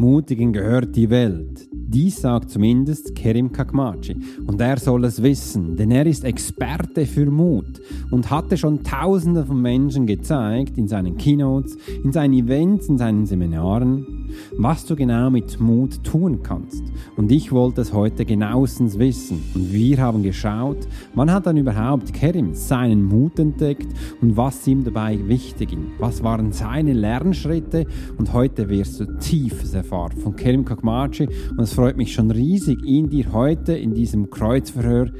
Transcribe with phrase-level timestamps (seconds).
[0.00, 1.68] Mutigen gehört die Welt.
[1.70, 4.16] Dies sagt zumindest Kerim Kakmachi.
[4.46, 9.44] Und er soll es wissen, denn er ist Experte für Mut und hatte schon Tausende
[9.44, 14.19] von Menschen gezeigt in seinen Keynotes, in seinen Events, in seinen Seminaren,
[14.56, 16.82] was du genau mit Mut tun kannst.
[17.16, 19.42] Und ich wollte es heute genauestens wissen.
[19.54, 23.88] Und wir haben geschaut, wann hat dann überhaupt Kerim seinen Mut entdeckt
[24.20, 25.92] und was ihm dabei wichtig ging.
[25.98, 27.86] Was waren seine Lernschritte?
[28.18, 32.82] Und heute wirst du tiefes erfahren von Kerim Kakmachi und es freut mich schon riesig,
[32.84, 35.10] ihn dir heute in diesem Kreuzverhör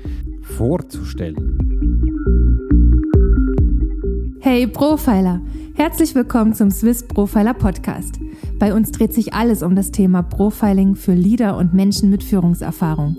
[0.43, 2.20] vorzustellen.
[4.53, 5.41] Hey Profiler,
[5.75, 8.19] herzlich willkommen zum Swiss Profiler Podcast.
[8.59, 13.17] Bei uns dreht sich alles um das Thema Profiling für Leader und Menschen mit Führungserfahrung.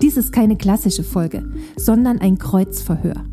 [0.00, 3.24] Dies ist keine klassische Folge, sondern ein Kreuzverhör.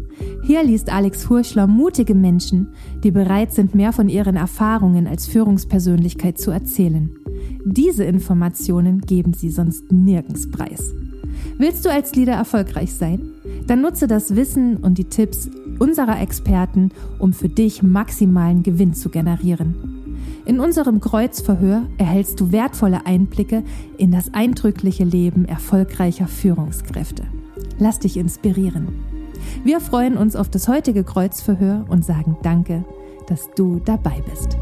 [0.42, 2.70] Hier liest Alex Hurschler mutige Menschen,
[3.04, 7.12] die bereit sind, mehr von ihren Erfahrungen als Führungspersönlichkeit zu erzählen.
[7.64, 10.96] Diese Informationen geben sie sonst nirgends preis.
[11.60, 13.35] Willst du als Leader erfolgreich sein?
[13.68, 15.50] Dann nutze das Wissen und die Tipps
[15.80, 19.76] unserer Experten, um für dich maximalen Gewinn zu generieren.
[20.46, 23.64] In unserem Kreuzverhör erhältst du wertvolle Einblicke
[23.98, 27.24] in das eindrückliche Leben erfolgreicher Führungskräfte.
[27.80, 28.88] Lass dich inspirieren.
[29.64, 32.86] Wir freuen uns auf das heutige Kreuzverhör und sagen Danke,
[33.28, 34.58] dass du dabei bist.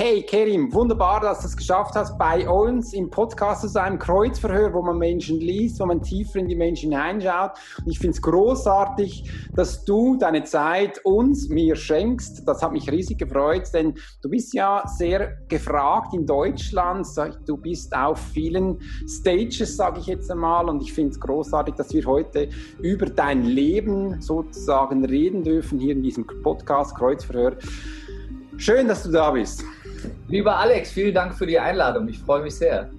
[0.00, 4.72] Hey Kerim, wunderbar, dass du es geschafft hast, bei uns im Podcast zu sein, Kreuzverhör,
[4.72, 7.54] wo man Menschen liest, wo man tiefer in die Menschen hineinschaut.
[7.78, 12.46] Und ich finde es großartig, dass du deine Zeit uns, mir schenkst.
[12.46, 17.04] Das hat mich riesig gefreut, denn du bist ja sehr gefragt in Deutschland.
[17.44, 20.68] Du bist auf vielen Stages, sage ich jetzt einmal.
[20.68, 25.94] Und ich finde es großartig, dass wir heute über dein Leben sozusagen reden dürfen hier
[25.94, 27.56] in diesem Podcast Kreuzverhör.
[28.58, 29.64] Schön, dass du da bist.
[30.28, 32.08] Lieber Alex, vielen Dank für die Einladung.
[32.08, 32.90] Ich freue mich sehr.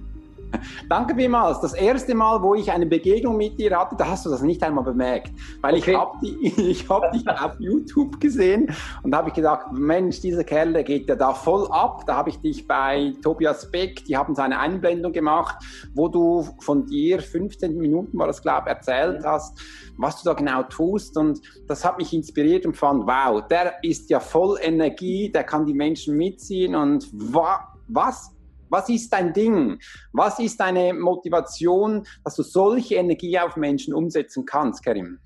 [0.88, 1.60] Danke vielmals.
[1.60, 4.62] Das erste Mal, wo ich eine Begegnung mit dir hatte, da hast du das nicht
[4.62, 5.96] einmal bemerkt, weil okay.
[6.56, 10.84] ich habe hab dich auf YouTube gesehen und habe ich gedacht, Mensch, dieser Kerl, der
[10.84, 12.04] geht ja da voll ab.
[12.06, 15.56] Da habe ich dich bei Tobias Beck, die haben seine Einblendung gemacht,
[15.94, 19.58] wo du von dir 15 Minuten war das glaube ich erzählt hast,
[19.96, 24.10] was du da genau tust und das hat mich inspiriert und fand, wow, der ist
[24.10, 28.32] ja voll Energie, der kann die Menschen mitziehen und wa was
[28.70, 29.78] was ist dein Ding?
[30.12, 35.18] Was ist deine Motivation, dass du solche Energie auf Menschen umsetzen kannst, Karim?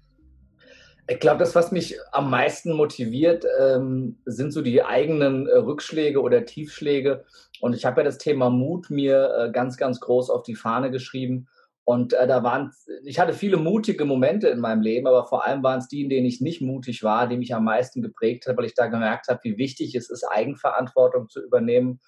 [1.06, 6.22] Ich glaube, das, was mich am meisten motiviert, ähm, sind so die eigenen äh, Rückschläge
[6.22, 7.25] oder Tiefschläge.
[7.60, 10.91] Und ich habe ja das Thema Mut mir äh, ganz, ganz groß auf die Fahne
[10.91, 11.47] geschrieben.
[11.84, 12.72] Und äh, da waren,
[13.04, 16.09] ich hatte viele mutige Momente in meinem Leben, aber vor allem waren es die, in
[16.09, 19.28] denen ich nicht mutig war, die mich am meisten geprägt hat, weil ich da gemerkt
[19.28, 22.00] habe, wie wichtig es ist, Eigenverantwortung zu übernehmen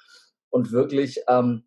[0.51, 1.65] und wirklich ähm,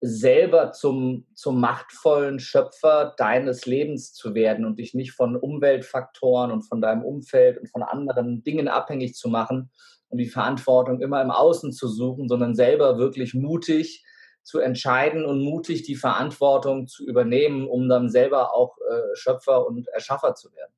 [0.00, 6.62] selber zum, zum machtvollen Schöpfer deines Lebens zu werden und dich nicht von Umweltfaktoren und
[6.62, 9.70] von deinem Umfeld und von anderen Dingen abhängig zu machen
[10.08, 14.04] und die Verantwortung immer im Außen zu suchen, sondern selber wirklich mutig
[14.42, 19.86] zu entscheiden und mutig die Verantwortung zu übernehmen, um dann selber auch äh, Schöpfer und
[19.88, 20.72] Erschaffer zu werden.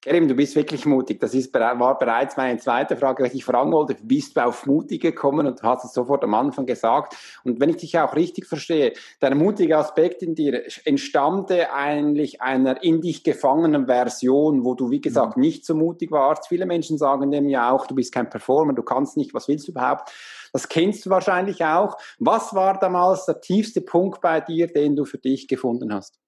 [0.00, 1.18] Kerim, du bist wirklich mutig.
[1.18, 3.96] Das ist, war bereits meine zweite Frage, die ich fragen wollte.
[4.00, 7.16] Bist du auf mutig gekommen und du hast es sofort am Anfang gesagt.
[7.42, 12.80] Und wenn ich dich auch richtig verstehe, der mutige Aspekt in dir entstammte eigentlich einer
[12.84, 15.42] in dich gefangenen Version, wo du, wie gesagt, mhm.
[15.42, 16.46] nicht so mutig warst.
[16.46, 19.66] Viele Menschen sagen dem ja auch, du bist kein Performer, du kannst nicht, was willst
[19.66, 20.12] du überhaupt?
[20.52, 21.96] Das kennst du wahrscheinlich auch.
[22.20, 26.20] Was war damals der tiefste Punkt bei dir, den du für dich gefunden hast?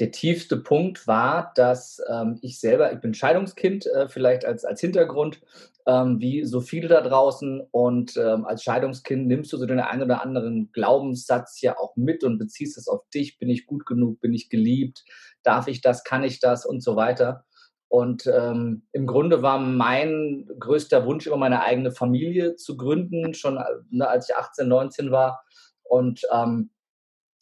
[0.00, 4.80] Der tiefste Punkt war, dass ähm, ich selber, ich bin Scheidungskind, äh, vielleicht als, als
[4.80, 5.40] Hintergrund,
[5.86, 7.60] ähm, wie so viele da draußen.
[7.70, 12.24] Und ähm, als Scheidungskind nimmst du so den einen oder anderen Glaubenssatz ja auch mit
[12.24, 13.38] und beziehst es auf dich.
[13.38, 14.20] Bin ich gut genug?
[14.20, 15.04] Bin ich geliebt?
[15.44, 16.02] Darf ich das?
[16.02, 16.66] Kann ich das?
[16.66, 17.44] Und so weiter.
[17.88, 23.62] Und ähm, im Grunde war mein größter Wunsch immer meine eigene Familie zu gründen, schon
[23.90, 25.44] ne, als ich 18, 19 war.
[25.84, 26.70] Und ähm,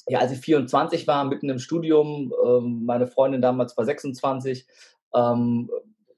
[0.08, 4.66] ja, als ich 24 war, mitten im Studium, ähm, meine Freundin damals war 26,
[5.14, 5.70] ähm,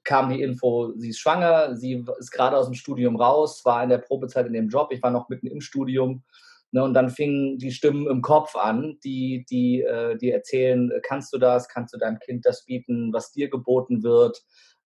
[0.03, 3.89] kam die Info, sie ist schwanger, sie ist gerade aus dem Studium raus, war in
[3.89, 6.23] der Probezeit in dem Job, ich war noch mitten im Studium.
[6.71, 11.31] Ne, und dann fingen die Stimmen im Kopf an, die, die, äh, die erzählen, kannst
[11.31, 14.43] du das, kannst du deinem Kind das bieten, was dir geboten wird,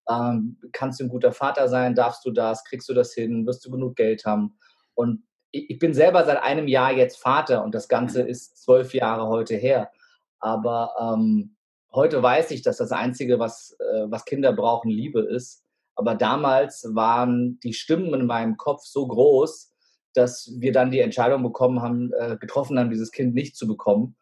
[0.10, 3.66] ähm, kannst du ein guter Vater sein, darfst du das, kriegst du das hin, wirst
[3.66, 4.57] du genug Geld haben.
[4.94, 9.28] Und ich bin selber seit einem Jahr jetzt Vater und das Ganze ist zwölf Jahre
[9.28, 9.92] heute her.
[10.40, 11.56] Aber ähm,
[11.92, 15.63] heute weiß ich, dass das Einzige, was, äh, was Kinder brauchen, Liebe ist.
[15.96, 19.74] Aber damals waren die Stimmen in meinem Kopf so groß,
[20.13, 24.16] dass wir dann die Entscheidung bekommen haben, äh, getroffen haben, dieses Kind nicht zu bekommen,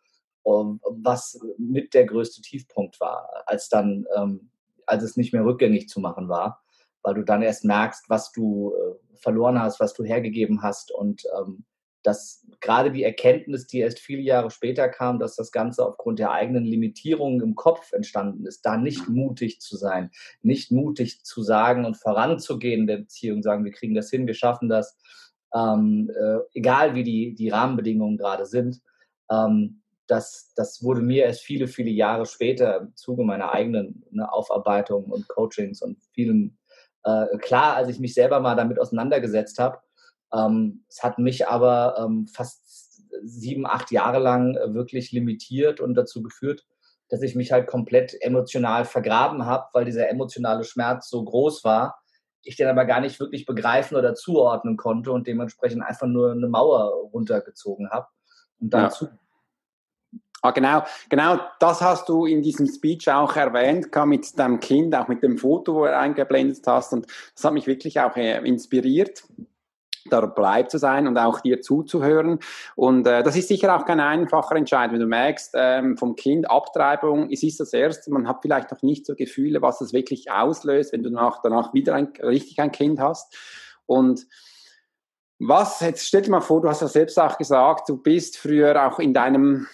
[0.44, 4.50] um, was mit der größte Tiefpunkt war, als dann, ähm,
[4.86, 6.62] als es nicht mehr rückgängig zu machen war,
[7.08, 11.24] weil du dann erst merkst, was du äh, verloren hast, was du hergegeben hast und
[11.40, 11.64] ähm,
[12.04, 16.32] dass gerade die Erkenntnis, die erst viele Jahre später kam, dass das Ganze aufgrund der
[16.32, 20.12] eigenen Limitierungen im Kopf entstanden ist, da nicht mutig zu sein,
[20.42, 24.34] nicht mutig zu sagen und voranzugehen in der Beziehung, sagen, wir kriegen das hin, wir
[24.34, 24.98] schaffen das,
[25.56, 28.82] ähm, äh, egal wie die, die Rahmenbedingungen gerade sind.
[29.32, 34.30] Ähm, das, das wurde mir erst viele, viele Jahre später im Zuge meiner eigenen ne,
[34.30, 36.58] Aufarbeitung und Coachings und vielen
[37.04, 39.80] äh, klar, als ich mich selber mal damit auseinandergesetzt habe.
[40.34, 42.68] Ähm, es hat mich aber ähm, fast
[43.24, 46.66] sieben, acht Jahre lang äh, wirklich limitiert und dazu geführt,
[47.10, 52.00] dass ich mich halt komplett emotional vergraben habe, weil dieser emotionale Schmerz so groß war,
[52.44, 56.48] ich den aber gar nicht wirklich begreifen oder zuordnen konnte und dementsprechend einfach nur eine
[56.48, 58.08] Mauer runtergezogen habe
[58.60, 59.10] und dann ja.
[60.42, 65.08] Ah, genau, genau, das hast du in diesem Speech auch erwähnt, mit deinem Kind, auch
[65.08, 66.94] mit dem Foto, wo du eingeblendet hast.
[66.94, 69.24] Und das hat mich wirklich auch äh, inspiriert
[70.10, 72.40] dabei zu sein und auch dir zuzuhören.
[72.76, 76.50] Und äh, das ist sicher auch kein einfacher Entscheid, wenn du merkst, ähm, vom Kind
[76.50, 80.32] Abtreibung, es ist das Erste, man hat vielleicht noch nicht so Gefühle, was das wirklich
[80.32, 83.36] auslöst, wenn du danach, danach wieder ein, richtig ein Kind hast.
[83.86, 84.28] Und
[85.40, 88.88] was, jetzt stell dir mal vor, du hast ja selbst auch gesagt, du bist früher
[88.88, 89.68] auch in deinem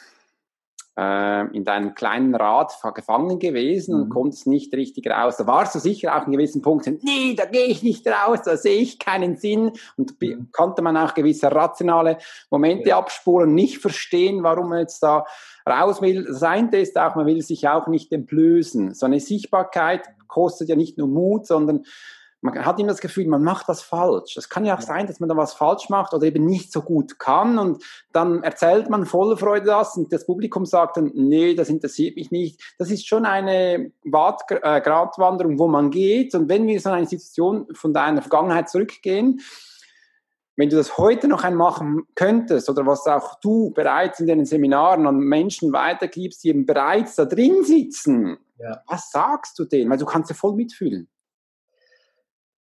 [0.97, 4.03] äh, in deinem kleinen Rad gefangen gewesen mhm.
[4.03, 5.37] und konntest nicht richtig raus.
[5.37, 8.57] Da warst du sicher auch in gewissen Punkten, nee, da gehe ich nicht raus, da
[8.57, 10.49] sehe ich keinen Sinn und mhm.
[10.51, 12.17] konnte man auch gewisse rationale
[12.49, 12.97] Momente ja.
[12.97, 15.25] abspuren, nicht verstehen, warum man jetzt da
[15.67, 16.25] raus will.
[16.25, 18.93] Das eine ist auch, man will sich auch nicht entblößen.
[18.93, 21.85] So eine Sichtbarkeit kostet ja nicht nur Mut, sondern
[22.43, 24.35] man hat immer das Gefühl, man macht was falsch.
[24.35, 26.81] Es kann ja auch sein, dass man da was falsch macht oder eben nicht so
[26.81, 27.81] gut kann und
[28.11, 32.31] dann erzählt man voller Freude das und das Publikum sagt dann, nee, das interessiert mich
[32.31, 32.61] nicht.
[32.77, 37.65] Das ist schon eine äh, Gratwanderung, wo man geht und wenn wir so eine Situation
[37.73, 39.39] von deiner Vergangenheit zurückgehen,
[40.57, 44.45] wenn du das heute noch einmal machen könntest oder was auch du bereits in den
[44.45, 48.83] Seminaren an Menschen weitergibst, die eben bereits da drin sitzen, ja.
[48.85, 49.89] was sagst du denen?
[49.89, 51.07] Weil du kannst ja voll mitfühlen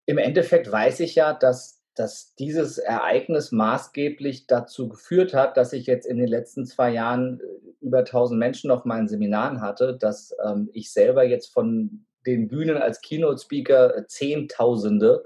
[0.06, 5.86] im Endeffekt weiß ich ja, dass, dass dieses Ereignis maßgeblich dazu geführt hat, dass ich
[5.86, 7.44] jetzt in den letzten zwei Jahren äh,
[7.84, 12.78] über 1000 Menschen auf meinen Seminaren hatte, dass ähm, ich selber jetzt von den Bühnen
[12.78, 15.24] als Keynote-Speaker äh, Zehntausende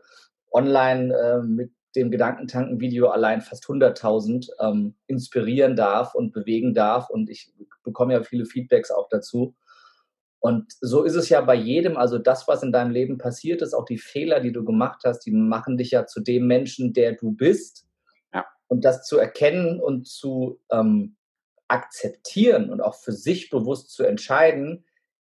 [0.52, 7.10] online äh, mit dem Gedankentanken-Video allein fast 100.000 ähm, inspirieren darf und bewegen darf.
[7.10, 7.52] Und ich
[7.82, 9.54] bekomme ja viele Feedbacks auch dazu.
[10.40, 13.74] Und so ist es ja bei jedem, also das, was in deinem Leben passiert ist,
[13.74, 17.12] auch die Fehler, die du gemacht hast, die machen dich ja zu dem Menschen, der
[17.12, 17.86] du bist.
[18.32, 18.46] Ja.
[18.68, 21.16] Und das zu erkennen und zu ähm,
[21.66, 24.84] akzeptieren und auch für sich bewusst zu entscheiden,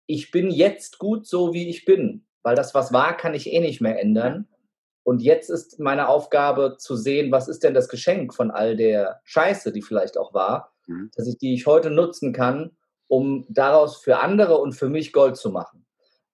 [0.07, 3.61] ich bin jetzt gut so, wie ich bin, weil das, was war, kann ich eh
[3.61, 4.49] nicht mehr ändern.
[5.03, 9.21] Und jetzt ist meine Aufgabe zu sehen, was ist denn das Geschenk von all der
[9.25, 11.11] Scheiße, die vielleicht auch war, mhm.
[11.17, 12.77] dass ich die ich heute nutzen kann,
[13.11, 15.85] um daraus für andere und für mich Gold zu machen.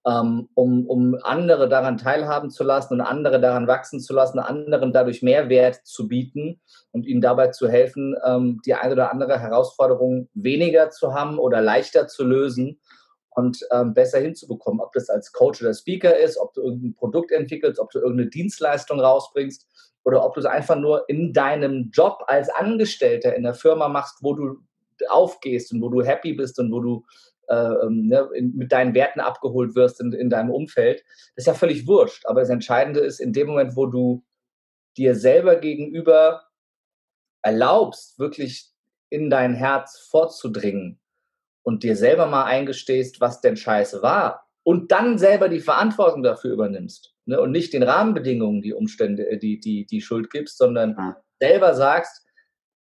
[0.06, 4.92] Ähm, um, um andere daran teilhaben zu lassen und andere daran wachsen zu lassen, anderen
[4.92, 6.60] dadurch Mehrwert zu bieten
[6.92, 11.60] und ihnen dabei zu helfen, ähm, die eine oder andere Herausforderung weniger zu haben oder
[11.60, 12.78] leichter zu lösen
[13.30, 14.80] und ähm, besser hinzubekommen.
[14.80, 18.30] Ob das als Coach oder Speaker ist, ob du irgendein Produkt entwickelst, ob du irgendeine
[18.30, 19.66] Dienstleistung rausbringst
[20.04, 24.18] oder ob du es einfach nur in deinem Job als Angestellter in der Firma machst,
[24.20, 24.58] wo du
[25.08, 27.04] aufgehst und wo du happy bist und wo du
[27.48, 31.46] äh, ähm, ne, in, mit deinen Werten abgeholt wirst in, in deinem Umfeld, das ist
[31.46, 32.26] ja völlig wurscht.
[32.26, 34.24] Aber das Entscheidende ist, in dem Moment, wo du
[34.96, 36.42] dir selber gegenüber
[37.42, 38.72] erlaubst, wirklich
[39.10, 40.98] in dein Herz vorzudringen
[41.62, 46.52] und dir selber mal eingestehst, was denn scheiße war und dann selber die Verantwortung dafür
[46.52, 50.96] übernimmst ne, und nicht den Rahmenbedingungen die Umstände, äh, die, die, die Schuld gibst, sondern
[50.98, 51.22] ja.
[51.40, 52.25] selber sagst,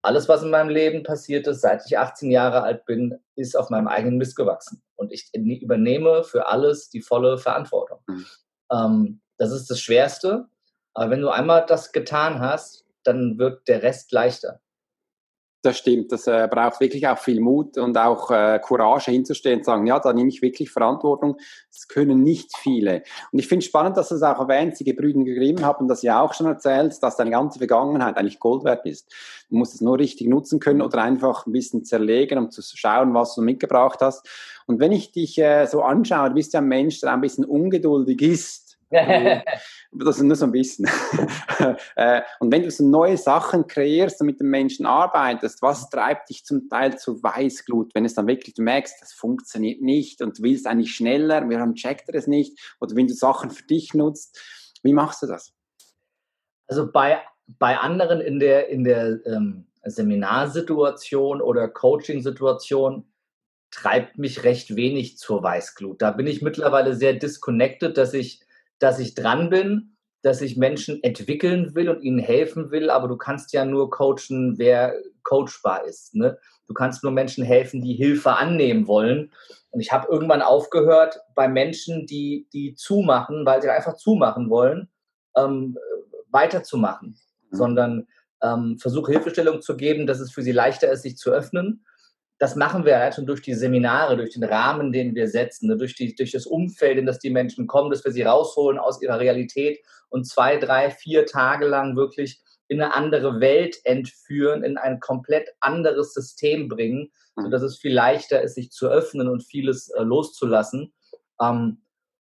[0.01, 3.69] alles, was in meinem Leben passiert ist, seit ich 18 Jahre alt bin, ist auf
[3.69, 4.81] meinem eigenen Mist gewachsen.
[4.95, 7.99] Und ich übernehme für alles die volle Verantwortung.
[8.07, 8.25] Mhm.
[8.71, 10.47] Ähm, das ist das Schwerste.
[10.93, 14.61] Aber wenn du einmal das getan hast, dann wird der Rest leichter.
[15.61, 19.65] Das stimmt, das äh, braucht wirklich auch viel Mut und auch äh, Courage hinzustehen und
[19.65, 21.35] sagen, ja, da nehme ich wirklich Verantwortung.
[21.69, 23.03] Das können nicht viele.
[23.33, 26.01] Und ich finde es spannend, dass du es auch erwähnt, die Gebrüder Grimm haben das
[26.01, 29.13] ja auch schon erzählt, dass deine ganze Vergangenheit eigentlich Gold wert ist.
[29.49, 33.13] Du musst es nur richtig nutzen können oder einfach ein bisschen zerlegen, um zu schauen,
[33.13, 34.25] was du mitgebracht hast.
[34.65, 37.43] Und wenn ich dich äh, so anschaue, du bist ja ein Mensch, der ein bisschen
[37.43, 38.68] ungeduldig ist,
[39.91, 40.87] das ist nur so ein bisschen.
[41.95, 46.29] Äh, und wenn du so neue Sachen kreierst und mit den Menschen arbeitest, was treibt
[46.29, 50.39] dich zum Teil zu Weißglut, wenn es dann wirklich du merkst, das funktioniert nicht und
[50.39, 53.93] du willst eigentlich schneller, wir haben checkt es nicht, oder wenn du Sachen für dich
[53.93, 54.39] nutzt,
[54.83, 55.51] wie machst du das?
[56.67, 63.05] Also bei, bei anderen in der, in der ähm, Seminarsituation oder Coaching-Situation
[63.71, 66.01] treibt mich recht wenig zur Weißglut.
[66.01, 68.41] Da bin ich mittlerweile sehr disconnected, dass ich,
[68.79, 73.15] dass ich dran bin, dass ich Menschen entwickeln will und ihnen helfen will, aber du
[73.15, 76.15] kannst ja nur coachen, wer coachbar ist.
[76.15, 76.37] Ne?
[76.67, 79.31] Du kannst nur Menschen helfen, die Hilfe annehmen wollen.
[79.71, 84.89] Und ich habe irgendwann aufgehört, bei Menschen, die, die zumachen, weil sie einfach zumachen wollen,
[85.37, 85.77] ähm,
[86.31, 87.17] weiterzumachen,
[87.49, 87.55] mhm.
[87.55, 88.07] sondern
[88.41, 91.85] ähm, versuche Hilfestellung zu geben, dass es für sie leichter ist, sich zu öffnen
[92.39, 95.77] das machen wir halt schon durch die Seminare, durch den Rahmen, den wir setzen, ne,
[95.77, 99.01] durch, die, durch das Umfeld, in das die Menschen kommen, dass wir sie rausholen aus
[99.01, 104.77] ihrer Realität und zwei, drei, vier Tage lang wirklich in eine andere Welt entführen, in
[104.77, 107.43] ein komplett anderes System bringen, mhm.
[107.43, 110.93] sodass es viel leichter ist, sich zu öffnen und vieles äh, loszulassen.
[111.41, 111.81] Ähm,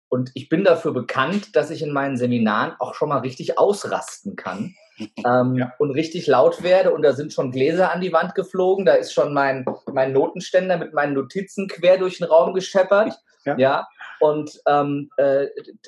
[0.10, 4.38] und ich bin dafür bekannt, dass ich in meinen Seminaren auch schon mal richtig ausrasten
[4.38, 4.74] kann
[5.26, 5.74] ähm, ja.
[5.78, 9.14] und richtig laut werde und da sind schon Gläser an die Wand geflogen, da ist
[9.14, 13.14] schon mein, mein Notenständer mit meinen Notizen quer durch den Raum gescheppert.
[13.46, 13.58] Ja.
[13.58, 13.88] ja?
[14.20, 15.46] Und ähm, äh,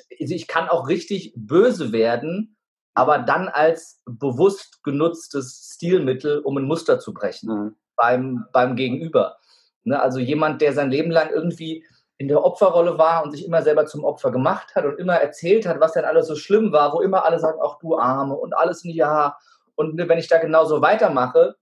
[0.08, 2.56] ich kann auch richtig böse werden,
[2.94, 7.76] aber dann als bewusst genutztes Stilmittel, um ein Muster zu brechen mhm.
[7.96, 9.36] beim, beim Gegenüber.
[9.84, 10.00] Ne?
[10.00, 11.84] Also jemand, der sein Leben lang irgendwie
[12.20, 15.64] in der Opferrolle war und sich immer selber zum Opfer gemacht hat und immer erzählt
[15.64, 18.52] hat, was denn alles so schlimm war, wo immer alle sagen, ach du Arme und
[18.52, 19.38] alles ein Ja.
[19.74, 21.56] Und wenn ich da genauso weitermache,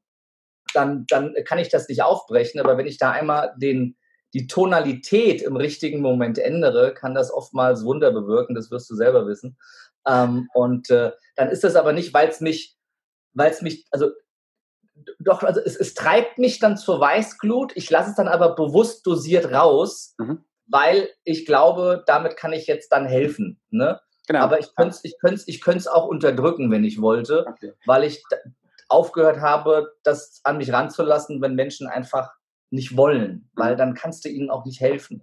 [0.74, 2.58] dann, dann kann ich das nicht aufbrechen.
[2.58, 3.96] Aber wenn ich da einmal den,
[4.34, 9.28] die Tonalität im richtigen Moment ändere, kann das oftmals Wunder bewirken, das wirst du selber
[9.28, 9.56] wissen.
[10.08, 12.76] Ähm, und äh, dann ist das aber nicht, weil es mich,
[13.32, 14.10] weil es mich, also
[15.20, 17.76] doch, also es, es, treibt mich dann zur Weißglut.
[17.76, 22.66] Ich lasse es dann aber bewusst dosiert raus, mhm weil ich glaube, damit kann ich
[22.66, 23.60] jetzt dann helfen.
[23.70, 24.00] Ne?
[24.26, 24.40] Genau.
[24.40, 25.14] Aber ich könnte es ich
[25.46, 27.72] ich ich auch unterdrücken, wenn ich wollte, okay.
[27.86, 28.22] weil ich
[28.88, 32.30] aufgehört habe, das an mich ranzulassen, wenn Menschen einfach
[32.70, 33.78] nicht wollen, weil mhm.
[33.78, 35.22] dann kannst du ihnen auch nicht helfen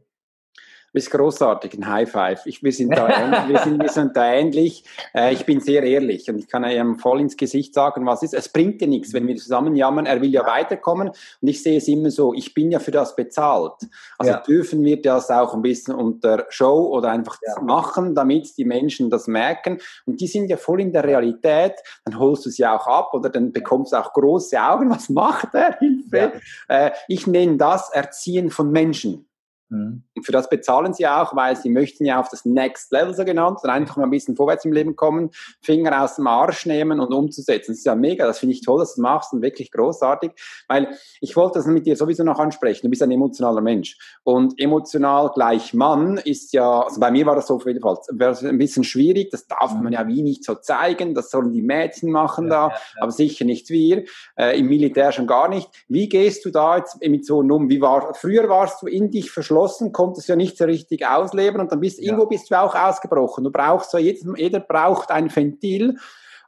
[0.95, 2.45] bist großartig, ein High Five.
[2.45, 4.85] Ich, wir, sind da ähnlich, wir, sind, wir sind da ähnlich.
[5.13, 8.33] Äh, ich bin sehr ehrlich und ich kann ihm voll ins Gesicht sagen, was ist.
[8.33, 10.05] Es bringt dir nichts, wenn wir zusammen jammern.
[10.05, 13.13] Er will ja weiterkommen und ich sehe es immer so, ich bin ja für das
[13.15, 13.73] bezahlt.
[14.17, 14.39] Also ja.
[14.39, 17.61] dürfen wir das auch ein bisschen unter Show oder einfach ja.
[17.61, 19.79] machen, damit die Menschen das merken.
[20.05, 21.73] Und die sind ja voll in der Realität.
[22.05, 24.89] Dann holst du sie auch ab oder dann bekommst du auch große Augen.
[24.89, 25.77] Was macht er?
[25.77, 26.31] Hilfe.
[26.69, 26.87] Ja.
[26.87, 29.27] Äh, ich nenne das Erziehen von Menschen.
[29.75, 30.03] Mhm.
[30.15, 33.25] Und für das bezahlen sie auch, weil sie möchten ja auf das Next Level so
[33.25, 36.99] genannt, und einfach mal ein bisschen vorwärts im Leben kommen, Finger aus dem Arsch nehmen
[36.99, 37.71] und umzusetzen.
[37.71, 40.31] Das ist ja mega, das finde ich toll, dass du das machst und wirklich großartig,
[40.67, 42.85] weil ich wollte das mit dir sowieso noch ansprechen.
[42.85, 47.35] Du bist ein emotionaler Mensch und emotional gleich Mann ist ja, also bei mir war
[47.35, 50.55] das so auf jeden Fall ein bisschen schwierig, das darf man ja wie nicht so
[50.55, 53.01] zeigen, das sollen die Mädchen machen ja, da, ja, ja.
[53.01, 54.05] aber sicher nicht wir,
[54.37, 55.69] äh, im Militär schon gar nicht.
[55.87, 57.69] Wie gehst du da jetzt mit so um?
[57.69, 61.61] Wie war, früher warst du in dich verschlossen geschlossen, konntest ja nicht so richtig ausleben
[61.61, 62.05] und dann bist ja.
[62.05, 63.43] irgendwo bist du auch ausgebrochen.
[63.43, 65.97] Du brauchst so, jeder, jeder braucht ein Ventil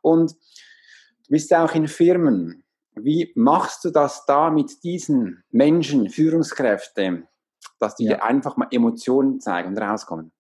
[0.01, 2.63] und du bist auch in Firmen.
[2.95, 7.27] Wie machst du das da mit diesen Menschen, Führungskräfte,
[7.79, 8.15] dass die ja.
[8.15, 10.31] dir einfach mal Emotionen zeigen und rauskommen?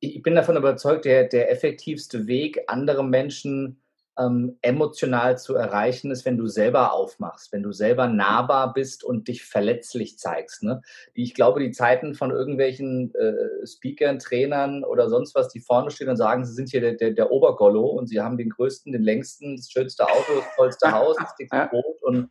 [0.00, 3.82] Ich bin davon überzeugt, der, der effektivste Weg, andere Menschen
[4.18, 9.28] ähm, emotional zu erreichen ist, wenn du selber aufmachst, wenn du selber nahbar bist und
[9.28, 10.62] dich verletzlich zeigst.
[10.62, 10.82] Ne?
[11.14, 16.08] Ich glaube, die Zeiten von irgendwelchen äh, Speakern, Trainern oder sonst was, die vorne stehen
[16.08, 19.02] und sagen, sie sind hier der, der, der Obergollo und sie haben den größten, den
[19.02, 22.30] längsten, das schönste Auto, das tollste Haus, das dickste Brot und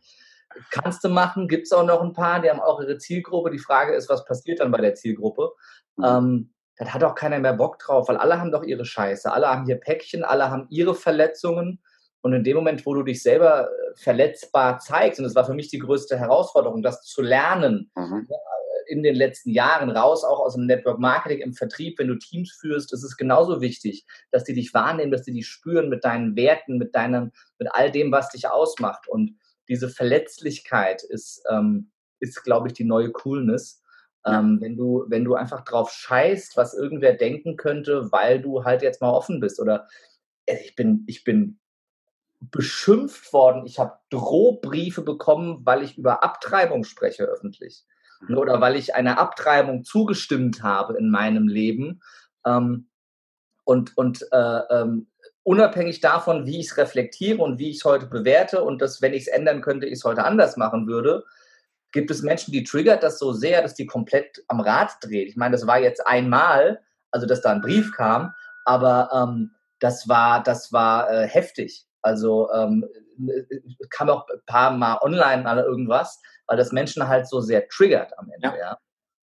[0.70, 3.50] kannst du machen, gibt es auch noch ein paar, die haben auch ihre Zielgruppe.
[3.50, 5.50] Die Frage ist, was passiert dann bei der Zielgruppe?
[5.96, 6.04] Mhm.
[6.04, 9.48] Ähm, dann hat auch keiner mehr Bock drauf, weil alle haben doch ihre Scheiße, alle
[9.48, 11.80] haben ihr Päckchen, alle haben ihre Verletzungen.
[12.20, 15.54] Und in dem Moment, wo du dich selber äh, verletzbar zeigst, und das war für
[15.54, 18.26] mich die größte Herausforderung, das zu lernen, mhm.
[18.30, 18.34] Äh,
[18.86, 22.52] in den letzten Jahren raus, auch aus dem Network Marketing im Vertrieb, wenn du Teams
[22.52, 26.36] führst, ist es genauso wichtig, dass die dich wahrnehmen, dass die dich spüren mit deinen
[26.36, 29.08] Werten, mit deinem, mit all dem, was dich ausmacht.
[29.08, 29.38] Und
[29.68, 31.90] diese Verletzlichkeit ist, ähm,
[32.20, 33.82] ist, glaube ich, die neue Coolness.
[34.26, 38.82] Ähm, wenn du, wenn du einfach drauf scheißt, was irgendwer denken könnte, weil du halt
[38.82, 39.60] jetzt mal offen bist.
[39.60, 39.86] Oder
[40.46, 41.58] äh, ich bin, ich bin
[42.40, 47.84] beschimpft worden, ich habe Drohbriefe bekommen, weil ich über Abtreibung spreche öffentlich.
[48.20, 48.38] Mhm.
[48.38, 52.00] Oder weil ich einer Abtreibung zugestimmt habe in meinem Leben.
[52.46, 52.88] Ähm,
[53.64, 55.06] und, und äh, ähm,
[55.42, 59.14] unabhängig davon, wie ich es reflektiere und wie ich es heute bewerte und dass, wenn
[59.14, 61.24] ich es ändern könnte, ich es heute anders machen würde,
[61.94, 65.28] gibt es Menschen, die triggert das so sehr, dass die komplett am Rad dreht.
[65.28, 66.82] Ich meine, das war jetzt einmal,
[67.12, 68.34] also dass da ein Brief kam,
[68.64, 71.86] aber ähm, das war, das war äh, heftig.
[72.02, 72.84] Also ähm,
[73.90, 78.18] kam auch ein paar Mal online oder irgendwas, weil das Menschen halt so sehr triggert
[78.18, 78.48] am Ende.
[78.48, 78.56] Ja.
[78.58, 78.78] ja.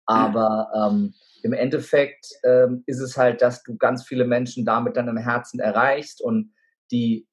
[0.05, 5.09] Aber ähm, im Endeffekt ähm, ist es halt, dass du ganz viele Menschen damit dann
[5.09, 6.53] im Herzen erreichst und
[6.91, 7.27] die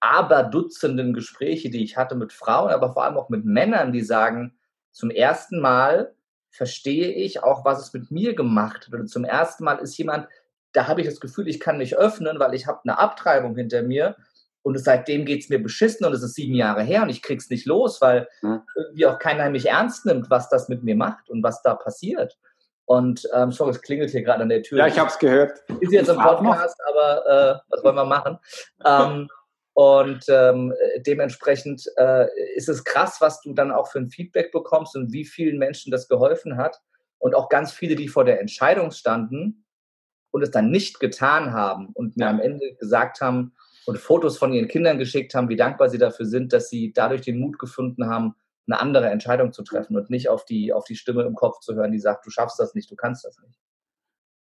[0.00, 4.02] aber Dutzenden Gespräche, die ich hatte mit Frauen, aber vor allem auch mit Männern, die
[4.02, 4.58] sagen,
[4.92, 6.14] zum ersten Mal
[6.50, 8.94] verstehe ich auch, was es mit mir gemacht hat.
[8.94, 10.28] Oder zum ersten Mal ist jemand,
[10.72, 13.82] da habe ich das Gefühl, ich kann mich öffnen, weil ich habe eine Abtreibung hinter
[13.82, 14.16] mir
[14.62, 17.50] und seitdem geht es mir beschissen und es ist sieben Jahre her und ich krieg's
[17.50, 21.42] nicht los, weil irgendwie auch keiner mich ernst nimmt, was das mit mir macht und
[21.42, 22.36] was da passiert.
[22.84, 24.78] Und ähm, sorry, es klingelt hier gerade an der Tür.
[24.78, 25.58] Ja, ich habe es gehört.
[25.80, 28.38] Ist jetzt im Podcast, aber äh, was wollen wir machen?
[28.84, 29.28] ähm,
[29.76, 30.72] und ähm,
[31.06, 35.26] dementsprechend äh, ist es krass, was du dann auch für ein Feedback bekommst und wie
[35.26, 36.80] vielen Menschen das geholfen hat.
[37.18, 39.66] Und auch ganz viele, die vor der Entscheidung standen
[40.30, 42.30] und es dann nicht getan haben und mir ja.
[42.30, 43.52] am Ende gesagt haben
[43.84, 47.20] und Fotos von ihren Kindern geschickt haben, wie dankbar sie dafür sind, dass sie dadurch
[47.20, 48.34] den Mut gefunden haben,
[48.66, 51.74] eine andere Entscheidung zu treffen und nicht auf die, auf die Stimme im Kopf zu
[51.74, 53.58] hören, die sagt, du schaffst das nicht, du kannst das nicht.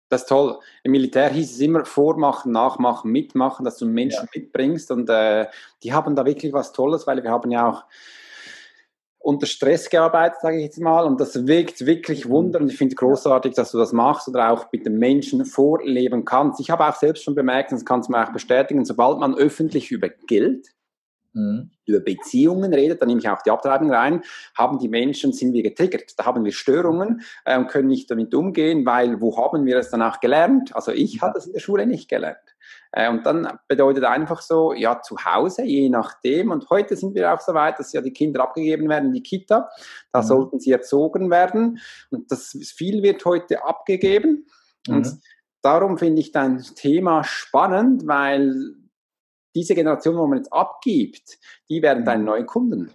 [0.08, 0.58] Das ist toll.
[0.82, 4.40] Im Militär hieß es immer vormachen, nachmachen, mitmachen, dass du Menschen ja.
[4.40, 4.90] mitbringst.
[4.90, 5.46] Und äh,
[5.82, 7.84] die haben da wirklich was Tolles, weil wir haben ja auch
[9.18, 11.04] unter Stress gearbeitet, sage ich jetzt mal.
[11.06, 12.30] Und das wirkt wirklich mhm.
[12.30, 12.60] Wunder.
[12.60, 16.24] Und ich finde es großartig, dass du das machst oder auch mit den Menschen vorleben
[16.24, 16.60] kannst.
[16.60, 19.34] Ich habe auch selbst schon bemerkt, und das kannst du mir auch bestätigen, sobald man
[19.34, 20.73] öffentlich über Geld
[21.34, 21.70] mhm.
[21.86, 24.22] über Beziehungen redet, da nehme ich auch die Abtreibung rein,
[24.56, 26.18] haben die Menschen, sind wir getriggert.
[26.18, 29.90] Da haben wir Störungen äh, und können nicht damit umgehen, weil wo haben wir es
[29.90, 30.74] danach gelernt?
[30.74, 32.38] Also ich hatte es in der Schule nicht gelernt.
[32.92, 36.50] Äh, und dann bedeutet einfach so, ja, zu Hause, je nachdem.
[36.50, 39.22] Und heute sind wir auch so weit, dass ja die Kinder abgegeben werden in die
[39.22, 39.68] Kita.
[40.12, 40.26] Da mhm.
[40.26, 41.80] sollten sie erzogen werden.
[42.10, 44.46] Und das viel wird heute abgegeben.
[44.86, 44.94] Mhm.
[44.94, 45.08] Und
[45.62, 48.76] darum finde ich dein Thema spannend, weil
[49.54, 51.38] diese Generation, wo man jetzt abgibt,
[51.68, 52.90] die werden deine neuen Kunden.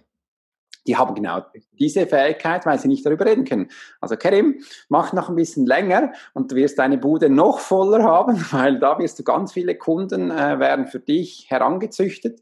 [0.86, 1.42] Die haben genau
[1.72, 3.68] diese Fähigkeit, weil sie nicht darüber reden können.
[4.00, 8.44] Also Kerim, mach noch ein bisschen länger und du wirst deine Bude noch voller haben,
[8.50, 12.40] weil da wirst du ganz viele Kunden äh, werden für dich herangezüchtet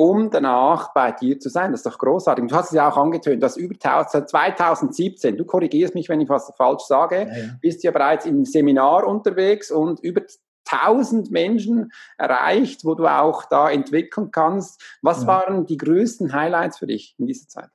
[0.00, 1.72] um danach bei dir zu sein.
[1.72, 2.46] Das ist doch großartig.
[2.46, 6.50] Du hast es ja auch angetönt, dass über 2017, du korrigierst mich, wenn ich was
[6.56, 7.48] falsch sage, ja, ja.
[7.60, 10.22] bist ja bereits im Seminar unterwegs und über
[10.68, 14.82] 1000 Menschen erreicht, wo du auch da entwickeln kannst.
[15.02, 15.26] Was ja.
[15.26, 17.70] waren die größten Highlights für dich in dieser Zeit?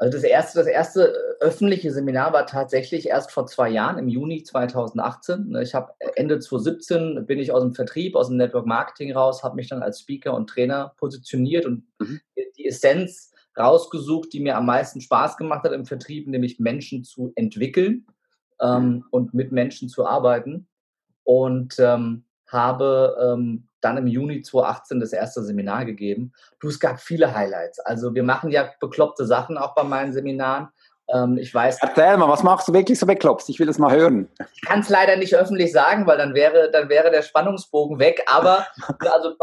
[0.00, 4.42] Also das erste, das erste öffentliche Seminar war tatsächlich erst vor zwei Jahren, im Juni
[4.42, 5.54] 2018.
[5.60, 9.56] Ich habe Ende 2017 bin ich aus dem Vertrieb, aus dem Network Marketing raus, habe
[9.56, 12.18] mich dann als Speaker und Trainer positioniert und mhm.
[12.56, 17.32] die Essenz rausgesucht, die mir am meisten Spaß gemacht hat im Vertrieb, nämlich Menschen zu
[17.34, 18.06] entwickeln
[18.58, 19.04] ähm, mhm.
[19.10, 20.66] und mit Menschen zu arbeiten
[21.24, 26.32] und ähm, habe ähm, dann im Juni 2018 das erste Seminar gegeben.
[26.60, 27.80] Du, es gab viele Highlights.
[27.80, 30.68] Also wir machen ja bekloppte Sachen auch bei meinen Seminaren.
[31.12, 31.78] Ähm, ich weiß.
[31.80, 33.48] Erzähl mal, was machst du wirklich so bekloppt?
[33.48, 34.28] Ich will das mal hören.
[34.54, 38.22] Ich kann es leider nicht öffentlich sagen, weil dann wäre, dann wäre der Spannungsbogen weg.
[38.26, 38.66] Aber
[39.12, 39.34] also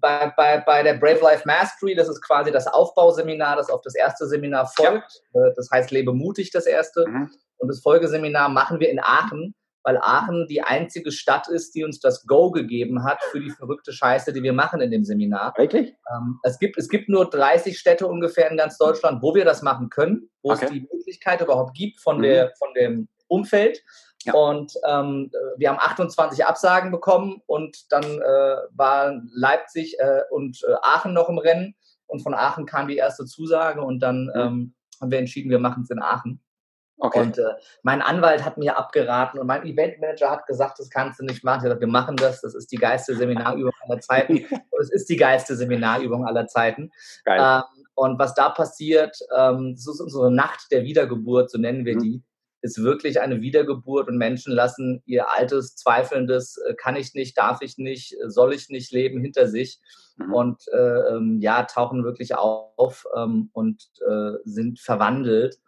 [0.00, 3.94] bei, bei, bei der Brave Life Mastery, das ist quasi das Aufbauseminar, das auf das
[3.94, 5.22] erste Seminar folgt.
[5.34, 5.46] Ja.
[5.46, 7.06] Äh, das heißt Lebe mutig, das erste.
[7.06, 7.30] Mhm.
[7.58, 12.00] Und das Folgeseminar machen wir in Aachen weil Aachen die einzige Stadt ist, die uns
[12.00, 15.54] das Go gegeben hat für die verrückte Scheiße, die wir machen in dem Seminar.
[15.56, 15.94] Wirklich?
[16.12, 19.62] Ähm, es, gibt, es gibt nur 30 Städte ungefähr in ganz Deutschland, wo wir das
[19.62, 20.66] machen können, wo okay.
[20.66, 22.22] es die Möglichkeit überhaupt gibt von, mhm.
[22.22, 23.82] der, von dem Umfeld.
[24.24, 24.34] Ja.
[24.34, 30.74] Und ähm, wir haben 28 Absagen bekommen und dann äh, waren Leipzig äh, und äh,
[30.82, 31.74] Aachen noch im Rennen
[32.06, 34.32] und von Aachen kam die erste Zusage und dann mhm.
[34.34, 36.40] ähm, haben wir entschieden, wir machen es in Aachen.
[37.00, 37.20] Okay.
[37.20, 41.24] Und äh, mein Anwalt hat mir abgeraten und mein Eventmanager hat gesagt, das kannst du
[41.24, 41.60] nicht machen.
[41.60, 42.42] Ich gesagt, wir machen das.
[42.42, 44.34] Das ist die geilste Seminarübung aller Zeiten.
[44.70, 46.90] und es ist die geilste Seminarübung aller Zeiten.
[47.26, 47.62] Ähm,
[47.94, 52.00] und was da passiert, ähm, das ist unsere Nacht der Wiedergeburt, so nennen wir mhm.
[52.00, 52.22] die,
[52.62, 57.62] ist wirklich eine Wiedergeburt und Menschen lassen ihr altes, zweifelndes, äh, kann ich nicht, darf
[57.62, 59.80] ich nicht, soll ich nicht leben hinter sich
[60.16, 60.34] mhm.
[60.34, 65.58] und äh, ähm, ja, tauchen wirklich auf ähm, und äh, sind verwandelt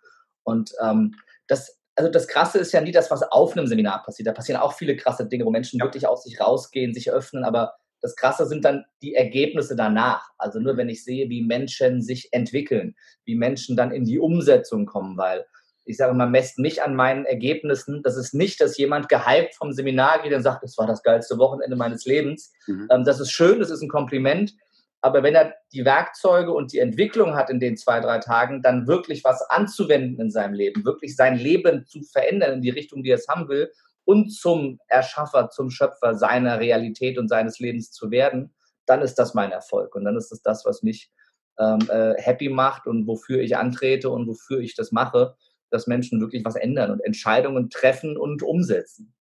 [0.44, 1.14] und ähm,
[1.46, 4.26] das, also das Krasse ist ja nie das, was auf einem Seminar passiert.
[4.26, 5.84] Da passieren auch viele krasse Dinge, wo Menschen ja.
[5.84, 10.30] wirklich aus sich rausgehen, sich öffnen, aber das Krasse sind dann die Ergebnisse danach.
[10.36, 14.86] Also nur wenn ich sehe, wie Menschen sich entwickeln, wie Menschen dann in die Umsetzung
[14.86, 15.46] kommen, weil
[15.84, 18.02] ich sage mal, messt mich an meinen Ergebnissen.
[18.02, 21.38] Das ist nicht, dass jemand gehypt vom Seminar geht und sagt, das war das geilste
[21.38, 22.52] Wochenende meines Lebens.
[22.66, 22.88] Mhm.
[22.90, 24.54] Ähm, das ist schön, das ist ein Kompliment.
[25.02, 28.86] Aber wenn er die Werkzeuge und die Entwicklung hat in den zwei, drei Tagen, dann
[28.86, 33.10] wirklich was anzuwenden in seinem Leben, wirklich sein Leben zu verändern in die Richtung, die
[33.10, 33.72] er es haben will
[34.04, 38.54] und zum Erschaffer, zum Schöpfer seiner Realität und seines Lebens zu werden,
[38.86, 39.94] dann ist das mein Erfolg.
[39.94, 41.10] Und dann ist es das, was mich
[41.58, 45.34] ähm, äh, happy macht und wofür ich antrete und wofür ich das mache,
[45.70, 49.14] dass Menschen wirklich was ändern und Entscheidungen treffen und umsetzen.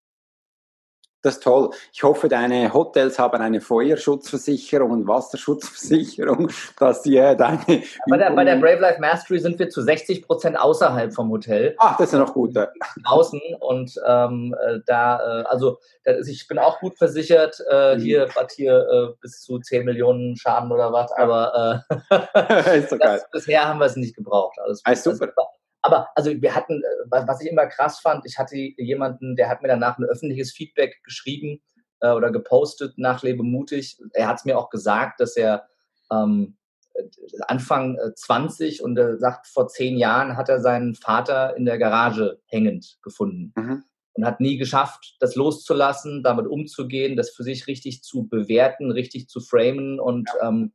[1.24, 1.70] Das ist toll.
[1.94, 7.84] Ich hoffe, deine Hotels haben eine Feuerschutzversicherung und Wasserschutzversicherung, dass die äh, deine.
[8.10, 11.76] Bei der, bei der, Brave Life Mastery sind wir zu 60 Prozent außerhalb vom Hotel.
[11.78, 12.56] Ach, das ist ja noch gut.
[12.56, 12.70] Ja.
[13.06, 17.58] Draußen und ähm, äh, da, äh, also da ist, ich bin auch gut versichert.
[17.70, 18.02] Äh, mhm.
[18.02, 22.98] Hier hat hier äh, bis zu 10 Millionen Schaden oder was, aber äh, ist so
[22.98, 24.58] das, bisher haben wir es nicht gebraucht.
[24.60, 25.26] Alles, ah, super.
[25.26, 25.51] Also,
[25.82, 29.62] aber also wir hatten, äh, was ich immer krass fand, ich hatte jemanden, der hat
[29.62, 31.62] mir danach ein öffentliches Feedback geschrieben
[32.02, 34.00] äh, oder gepostet nach Lebe mutig.
[34.14, 35.68] Er hat es mir auch gesagt, dass er
[36.12, 36.58] ähm,
[37.48, 41.78] Anfang 20 äh, und er sagt, vor zehn Jahren hat er seinen Vater in der
[41.78, 43.54] Garage hängend gefunden.
[43.56, 43.84] Mhm.
[44.14, 49.30] Und hat nie geschafft, das loszulassen, damit umzugehen, das für sich richtig zu bewerten, richtig
[49.30, 50.50] zu framen und ja.
[50.50, 50.74] ähm,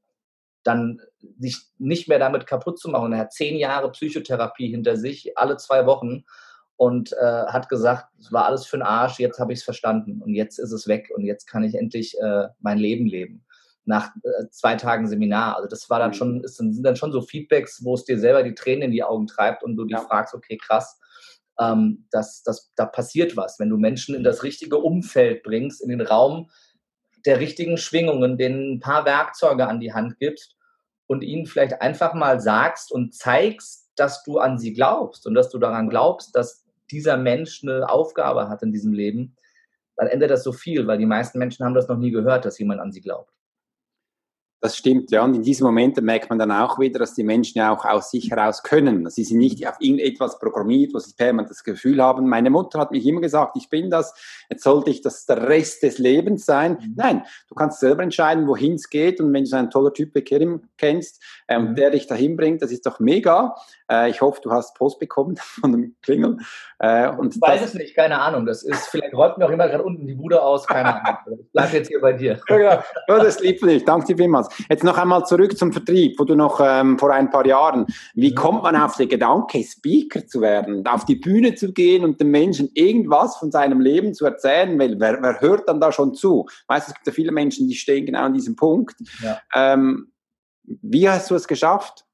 [0.67, 1.01] dann
[1.39, 3.13] sich nicht mehr damit kaputt zu machen.
[3.13, 6.25] Er hat zehn Jahre Psychotherapie hinter sich, alle zwei Wochen
[6.77, 10.21] und äh, hat gesagt, es war alles für den Arsch, jetzt habe ich es verstanden
[10.23, 13.45] und jetzt ist es weg und jetzt kann ich endlich äh, mein Leben leben.
[13.85, 15.57] Nach äh, zwei Tagen Seminar.
[15.57, 16.15] Also das war dann mhm.
[16.15, 19.05] schon, ist, sind dann schon so Feedbacks, wo es dir selber die Tränen in die
[19.05, 20.03] Augen treibt und du dich ja.
[20.03, 20.99] fragst, okay, krass,
[21.59, 23.59] ähm, das, das, da passiert was.
[23.59, 26.51] Wenn du Menschen in das richtige Umfeld bringst, in den Raum
[27.27, 30.57] der richtigen Schwingungen, denen ein paar Werkzeuge an die Hand gibst,
[31.07, 35.51] und ihnen vielleicht einfach mal sagst und zeigst, dass du an sie glaubst und dass
[35.51, 39.37] du daran glaubst, dass dieser Mensch eine Aufgabe hat in diesem Leben,
[39.97, 42.59] dann ändert das so viel, weil die meisten Menschen haben das noch nie gehört, dass
[42.59, 43.33] jemand an sie glaubt.
[44.61, 45.23] Das stimmt, ja.
[45.23, 48.11] Und in diesen Momenten merkt man dann auch wieder, dass die Menschen ja auch aus
[48.11, 49.09] sich heraus können.
[49.11, 52.91] Sie sind nicht auf irgendetwas programmiert, wo sie permanent das Gefühl haben, meine Mutter hat
[52.91, 54.15] mich immer gesagt, ich bin das,
[54.49, 56.79] jetzt sollte ich das der Rest des Lebens sein.
[56.81, 56.95] Mhm.
[56.97, 59.21] Nein, du kannst selber entscheiden, wohin es geht.
[59.21, 60.15] Und wenn du so einen tollen Typ
[60.79, 61.69] kennst äh, mhm.
[61.69, 63.55] und der dich dahin bringt, das ist doch mega.
[63.91, 66.39] Äh, ich hoffe, du hast Post bekommen von dem Klingel.
[66.79, 68.47] Äh, und ich weiß es nicht, keine Ahnung.
[68.47, 71.41] Das ist, vielleicht räumt mir auch immer gerade unten die Bude aus, keine Ahnung.
[71.41, 72.41] Ich bleibe jetzt hier bei dir.
[72.49, 72.83] Ja, genau.
[73.09, 73.85] ja, das liebt dich.
[73.85, 74.46] Danke dir vielmals.
[74.69, 78.35] Jetzt noch einmal zurück zum Vertrieb, wo du noch ähm, vor ein paar Jahren, wie
[78.35, 82.31] kommt man auf den Gedanke, Speaker zu werden, auf die Bühne zu gehen und den
[82.31, 84.79] Menschen irgendwas von seinem Leben zu erzählen?
[84.79, 86.47] Weil wer, wer hört dann da schon zu?
[86.69, 88.97] Weißt, es gibt ja viele Menschen, die stehen genau an diesem Punkt.
[89.23, 89.41] Ja.
[89.55, 90.13] Ähm,
[90.63, 92.06] wie hast du es geschafft?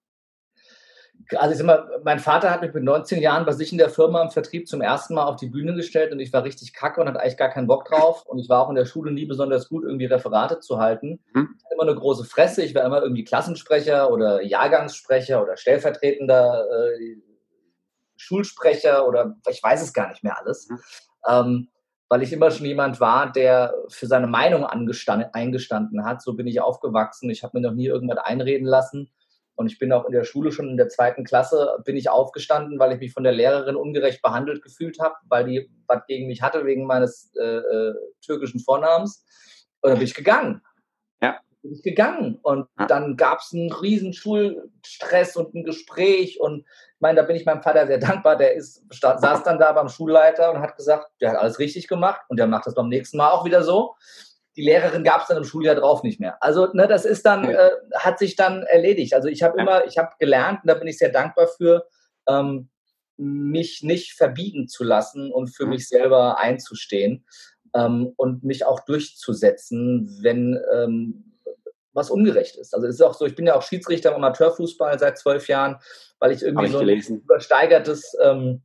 [1.37, 3.91] Also ich sag mal, mein Vater hat mich mit 19 Jahren bei sich in der
[3.91, 7.01] Firma im Vertrieb zum ersten Mal auf die Bühne gestellt und ich war richtig kacke
[7.01, 8.25] und hatte eigentlich gar keinen Bock drauf.
[8.27, 11.21] Und ich war auch in der Schule nie besonders gut, irgendwie Referate zu halten.
[11.33, 11.55] Mhm.
[11.57, 12.63] Ich hatte immer eine große Fresse.
[12.63, 17.17] Ich war immer irgendwie Klassensprecher oder Jahrgangssprecher oder stellvertretender äh,
[18.17, 20.69] Schulsprecher oder ich weiß es gar nicht mehr alles.
[20.69, 20.81] Mhm.
[21.29, 21.69] Ähm,
[22.09, 26.21] weil ich immer schon jemand war, der für seine Meinung eingestanden hat.
[26.21, 27.31] So bin ich aufgewachsen.
[27.31, 29.11] Ich habe mir noch nie irgendwas einreden lassen
[29.63, 32.81] und ich bin auch in der Schule schon in der zweiten Klasse, bin ich aufgestanden,
[32.81, 36.43] weil ich mich von der Lehrerin ungerecht behandelt gefühlt habe, weil die was gegen mich
[36.43, 37.95] hatte wegen meines äh, äh,
[38.27, 39.25] türkischen Vornamens.
[39.81, 40.63] Und dann bin ich gegangen.
[41.23, 41.39] Ja.
[41.63, 42.41] Bin ich gegangen.
[42.43, 42.87] Und ja.
[42.87, 46.41] dann gab es einen riesen Schulstress und ein Gespräch.
[46.41, 48.37] Und ich meine, da bin ich meinem Vater sehr dankbar.
[48.37, 52.23] Der ist, saß dann da beim Schulleiter und hat gesagt, der hat alles richtig gemacht
[52.29, 53.95] und der macht das beim nächsten Mal auch wieder so
[54.57, 56.37] die Lehrerin gab es dann im Schuljahr drauf nicht mehr.
[56.43, 59.15] Also ne, das ist dann, äh, hat sich dann erledigt.
[59.15, 61.87] Also ich habe immer, ich habe gelernt, und da bin ich sehr dankbar für,
[62.29, 62.69] ähm,
[63.17, 67.25] mich nicht verbiegen zu lassen und für mich selber einzustehen
[67.75, 71.33] ähm, und mich auch durchzusetzen, wenn ähm,
[71.93, 72.75] was ungerecht ist.
[72.75, 75.77] Also es ist auch so, ich bin ja auch Schiedsrichter im Amateurfußball seit zwölf Jahren,
[76.19, 77.21] weil ich irgendwie ich so ein gelesen.
[77.21, 78.63] übersteigertes ähm,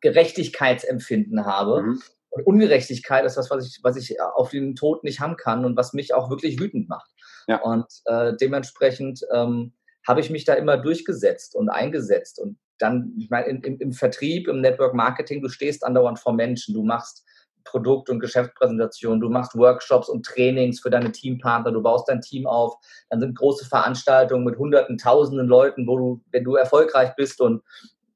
[0.00, 1.82] Gerechtigkeitsempfinden habe.
[1.82, 2.02] Mhm.
[2.38, 5.76] Und Ungerechtigkeit ist das, was ich, was ich auf den Tod nicht haben kann und
[5.76, 7.10] was mich auch wirklich wütend macht.
[7.48, 7.60] Ja.
[7.62, 9.72] Und äh, dementsprechend ähm,
[10.06, 12.38] habe ich mich da immer durchgesetzt und eingesetzt.
[12.38, 16.74] Und dann, ich meine, im, im Vertrieb, im Network Marketing, du stehst andauernd vor Menschen,
[16.74, 17.24] du machst
[17.64, 22.46] Produkt- und Geschäftspräsentationen, du machst Workshops und Trainings für deine Teampartner, du baust dein Team
[22.46, 22.76] auf,
[23.10, 27.62] dann sind große Veranstaltungen mit hunderten, tausenden Leuten, wo du, wenn du erfolgreich bist und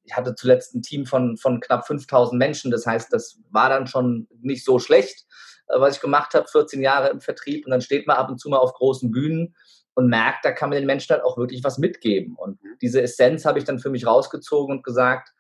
[0.04, 2.70] ich hatte zuletzt ein Team von, von knapp 5000 Menschen.
[2.70, 5.26] Das heißt, das war dann schon nicht so schlecht,
[5.68, 7.64] äh, was ich gemacht habe, 14 Jahre im Vertrieb.
[7.66, 9.54] Und dann steht man ab und zu mal auf großen Bühnen
[9.94, 12.34] und merkt, da kann man den Menschen halt auch wirklich was mitgeben.
[12.36, 12.76] Und mhm.
[12.80, 15.32] diese Essenz habe ich dann für mich rausgezogen und gesagt,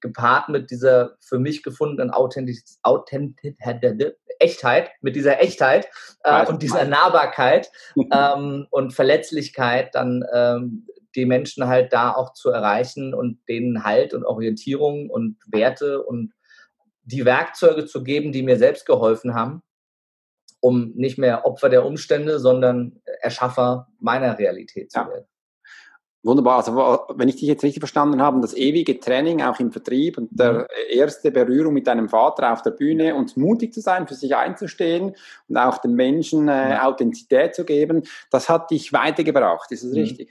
[0.00, 3.56] gepaart mit dieser für mich gefundenen Authentiz Authentiz
[4.40, 5.88] Echtheit, mit dieser Echtheit
[6.24, 7.70] äh, und dieser Nahbarkeit
[8.12, 14.14] ähm, und Verletzlichkeit dann ähm, die Menschen halt da auch zu erreichen und denen Halt
[14.14, 16.32] und Orientierung und Werte und
[17.04, 19.62] die Werkzeuge zu geben, die mir selbst geholfen haben,
[20.60, 25.26] um nicht mehr Opfer der Umstände, sondern Erschaffer meiner Realität zu werden.
[26.24, 26.58] Wunderbar.
[26.58, 26.76] Also,
[27.16, 30.52] wenn ich dich jetzt richtig verstanden habe, das ewige Training auch im Vertrieb und der
[30.52, 30.66] mhm.
[30.90, 35.16] erste Berührung mit deinem Vater auf der Bühne und mutig zu sein, für sich einzustehen
[35.48, 39.72] und auch den Menschen äh, Authentizität zu geben, das hat dich weitergebracht.
[39.72, 40.28] Ist das mhm.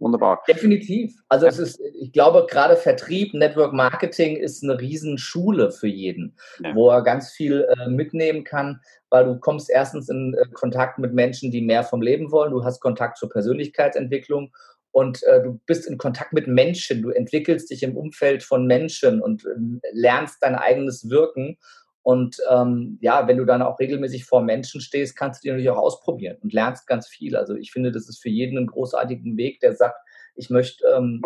[0.00, 0.42] Wunderbar.
[0.48, 1.14] Definitiv.
[1.28, 1.52] Also ja.
[1.52, 6.74] es ist, ich glaube, gerade Vertrieb, Network Marketing ist eine Riesenschule für jeden, ja.
[6.74, 11.12] wo er ganz viel äh, mitnehmen kann, weil du kommst erstens in äh, Kontakt mit
[11.12, 12.52] Menschen, die mehr vom Leben wollen.
[12.52, 14.50] Du hast Kontakt zur Persönlichkeitsentwicklung
[14.90, 17.02] und äh, du bist in Kontakt mit Menschen.
[17.02, 19.50] Du entwickelst dich im Umfeld von Menschen und äh,
[19.92, 21.58] lernst dein eigenes Wirken.
[22.02, 25.70] Und ähm, ja, wenn du dann auch regelmäßig vor Menschen stehst, kannst du die natürlich
[25.70, 27.36] auch ausprobieren und lernst ganz viel.
[27.36, 29.96] Also ich finde, das ist für jeden ein großartigen Weg, der sagt,
[30.34, 31.22] ich möchte ähm,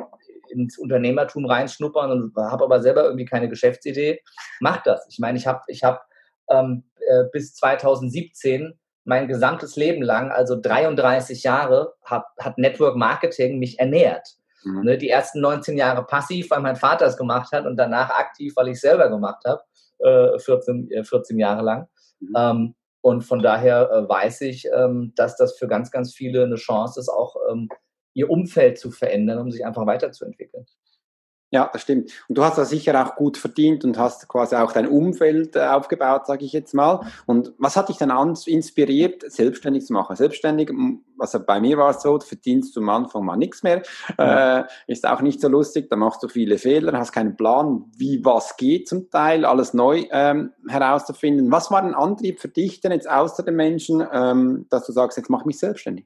[0.49, 4.21] ins Unternehmertum reinschnuppern und habe aber selber irgendwie keine Geschäftsidee.
[4.61, 5.07] Mach das.
[5.09, 6.07] Ich meine, ich habe ich hab,
[6.51, 13.59] ähm, äh, bis 2017 mein gesamtes Leben lang, also 33 Jahre, hab, hat Network Marketing
[13.59, 14.27] mich ernährt.
[14.65, 14.81] Mhm.
[14.83, 18.55] Ne, die ersten 19 Jahre passiv, weil mein Vater es gemacht hat und danach aktiv,
[18.57, 19.63] weil ich es selber gemacht habe
[19.99, 21.89] äh, 14, 14 äh, Jahre lang.
[22.21, 22.35] Mhm.
[22.37, 26.57] Ähm, und von daher äh, weiß ich, ähm, dass das für ganz, ganz viele eine
[26.57, 27.69] Chance ist, auch ähm,
[28.15, 30.67] ihr Umfeld zu verändern, um sich einfach weiterzuentwickeln.
[31.55, 32.11] Ja, das stimmt.
[32.27, 35.61] Und du hast da sicher auch gut verdient und hast quasi auch dein Umfeld äh,
[35.61, 37.07] aufgebaut, sage ich jetzt mal.
[37.27, 40.17] Und was hat dich dann inspiriert, selbstständig zu machen?
[40.17, 40.73] Selbstständig,
[41.17, 43.83] also bei mir war es so, du verdienst du am Anfang mal nichts mehr,
[44.19, 44.63] ja.
[44.63, 48.25] äh, ist auch nicht so lustig, da machst du viele Fehler, hast keinen Plan, wie
[48.25, 51.53] was geht zum Teil, alles neu ähm, herauszufinden.
[51.53, 55.19] Was war ein Antrieb für dich denn jetzt außer den Menschen, ähm, dass du sagst,
[55.19, 56.05] jetzt mach mich selbstständig?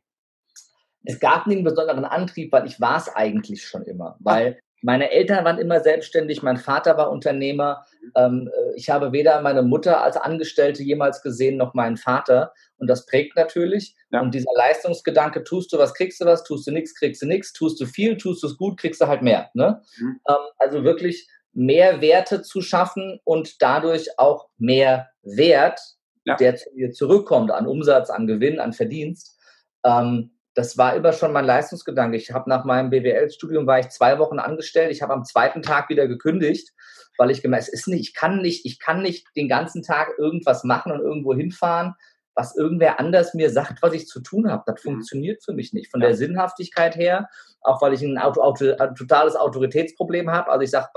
[1.05, 4.19] Es gab einen besonderen Antrieb, weil ich war es eigentlich schon immer.
[4.21, 7.85] Weil meine Eltern waren immer selbstständig, mein Vater war Unternehmer.
[8.17, 12.53] Ähm, äh, ich habe weder meine Mutter als Angestellte jemals gesehen, noch meinen Vater.
[12.79, 13.97] Und das prägt natürlich.
[14.11, 14.21] Ja.
[14.21, 17.53] Und dieser Leistungsgedanke, tust du was, kriegst du was, tust du nichts, kriegst du nichts,
[17.53, 19.51] tust du viel, tust du es gut, kriegst du halt mehr.
[19.55, 19.83] Ne?
[19.99, 20.21] Mhm.
[20.29, 25.81] Ähm, also wirklich mehr Werte zu schaffen und dadurch auch mehr Wert,
[26.25, 26.37] ja.
[26.37, 29.37] der zu dir zurückkommt an Umsatz, an Gewinn, an Verdienst.
[29.85, 32.17] Ähm, das war immer schon mein Leistungsgedanke.
[32.17, 34.91] Ich habe nach meinem BWL-Studium war ich zwei Wochen angestellt.
[34.91, 36.73] Ich habe am zweiten Tag wieder gekündigt,
[37.17, 40.19] weil ich gemerkt, es ist nicht, ich kann nicht, ich kann nicht den ganzen Tag
[40.19, 41.95] irgendwas machen und irgendwo hinfahren,
[42.35, 44.65] was irgendwer anders mir sagt, was ich zu tun habe.
[44.67, 44.95] Das mhm.
[44.95, 45.93] funktioniert für mich nicht.
[45.93, 46.09] Von ja.
[46.09, 47.29] der Sinnhaftigkeit her,
[47.61, 50.51] auch weil ich ein, Auto, Auto, ein totales Autoritätsproblem habe.
[50.51, 50.89] Also ich sage,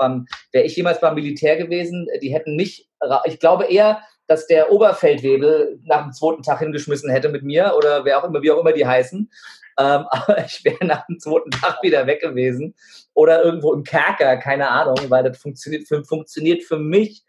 [0.50, 2.90] wäre ich jemals beim Militär gewesen, die hätten mich,
[3.26, 8.04] ich glaube eher, dass der Oberfeldwebel nach dem zweiten Tag hingeschmissen hätte mit mir oder
[8.04, 9.30] wer auch immer, wie auch immer die heißen.
[9.78, 12.74] Ähm, aber ich wäre nach dem zweiten Tag wieder weg gewesen
[13.14, 17.24] oder irgendwo im Kerker, keine Ahnung, weil das funktioniert für, funktioniert für mich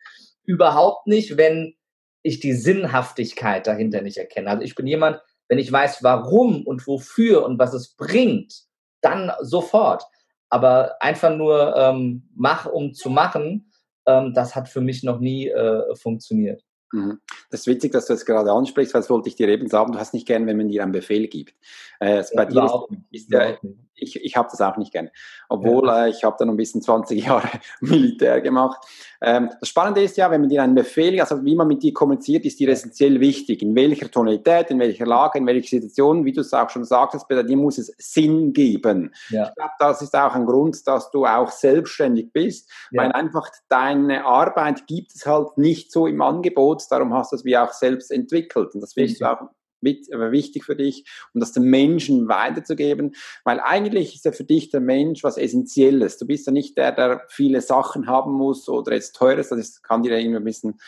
[0.45, 1.75] überhaupt nicht, wenn
[2.21, 4.49] ich die Sinnhaftigkeit dahinter nicht erkenne.
[4.49, 8.63] Also ich bin jemand, wenn ich weiß, warum und wofür und was es bringt,
[9.01, 10.03] dann sofort.
[10.49, 13.71] Aber einfach nur ähm, mach, um zu machen,
[14.05, 16.63] ähm, das hat für mich noch nie äh, funktioniert.
[16.93, 17.19] Mhm.
[17.49, 19.91] Das ist witzig, dass du das gerade ansprichst, weil das wollte ich dir eben sagen,
[19.91, 21.55] du hast nicht gern, wenn man dir einen Befehl gibt.
[21.99, 23.59] Äh, bei dir ist, ist der,
[23.95, 25.09] ich, ich habe das auch nicht gern.
[25.49, 26.05] Obwohl ja.
[26.05, 27.47] äh, ich habe dann ein bisschen 20 Jahre
[27.81, 28.85] Militär gemacht.
[29.21, 31.93] Ähm, das Spannende ist ja, wenn man dir einen Befehl, also wie man mit dir
[31.93, 33.61] kommuniziert, ist dir essentiell wichtig.
[33.61, 37.27] In welcher Tonalität, in welcher Lage, in welcher Situation, wie du es auch schon sagtest,
[37.27, 39.13] bei dir muss es Sinn geben.
[39.29, 39.47] Ja.
[39.47, 43.01] Ich glaube, das ist auch ein Grund, dass du auch selbstständig bist, ja.
[43.03, 47.45] weil einfach deine Arbeit gibt es halt nicht so im Angebot, darum hast du es
[47.45, 48.73] wie auch selbst entwickelt.
[48.73, 49.49] Und das finde ich auch
[49.83, 54.81] wichtig für dich, um das den Menschen weiterzugeben, weil eigentlich ist ja für dich der
[54.81, 56.17] Mensch was Essentielles.
[56.17, 60.03] Du bist ja nicht der, der viele Sachen haben muss oder jetzt teures, das kann
[60.03, 60.79] dir ja irgendwie ein bisschen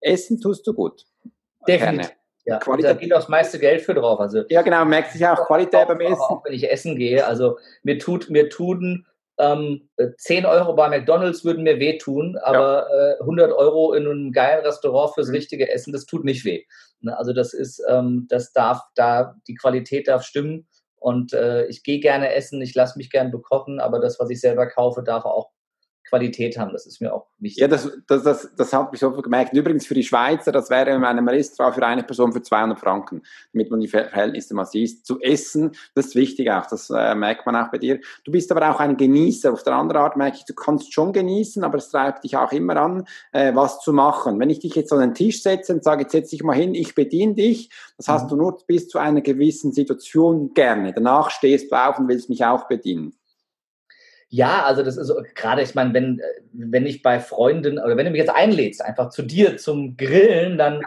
[0.00, 1.04] Essen tust du gut.
[1.66, 2.12] Definitiv.
[2.46, 2.90] Ja, Qualität.
[2.90, 4.18] da geht auch das meiste Geld für drauf.
[4.18, 6.20] Also, ja, genau, merkt sich auch Qualität beim Essen.
[6.20, 9.06] Auch wenn ich essen gehe, also mir tut, mir tun
[9.40, 13.12] ähm, 10 Euro bei McDonalds würden mir wehtun, aber ja.
[13.12, 15.34] äh, 100 Euro in einem geilen Restaurant fürs mhm.
[15.34, 16.64] richtige Essen, das tut nicht weh.
[17.00, 17.16] Ne?
[17.16, 22.00] Also das ist, ähm, das darf da, die Qualität darf stimmen und äh, ich gehe
[22.00, 25.50] gerne essen, ich lasse mich gerne bekochen, aber das, was ich selber kaufe, darf auch
[26.10, 26.72] Qualität haben.
[26.72, 27.60] Das ist mir auch wichtig.
[27.62, 29.54] Ja, das, das, das, das habe ich so gemerkt.
[29.54, 33.22] übrigens für die Schweizer, das wäre in einem Restaurant für eine Person für 200 Franken,
[33.52, 35.06] damit man die Verhältnisse mal sieht.
[35.06, 38.00] Zu essen, das ist wichtig auch, das äh, merkt man auch bei dir.
[38.24, 39.52] Du bist aber auch ein Genießer.
[39.52, 42.52] Auf der anderen Art merke ich, du kannst schon genießen, aber es treibt dich auch
[42.52, 44.38] immer an, äh, was zu machen.
[44.40, 46.74] Wenn ich dich jetzt an den Tisch setze und sage, jetzt setz dich mal hin,
[46.74, 48.28] ich bediene dich, das hast mhm.
[48.30, 50.92] du nur bis zu einer gewissen Situation gerne.
[50.92, 53.14] Danach stehst du auf und willst mich auch bedienen.
[54.32, 56.20] Ja, also das ist gerade, ich meine, wenn,
[56.52, 60.56] wenn ich bei Freunden oder wenn du mich jetzt einlädst, einfach zu dir zum Grillen,
[60.56, 60.82] dann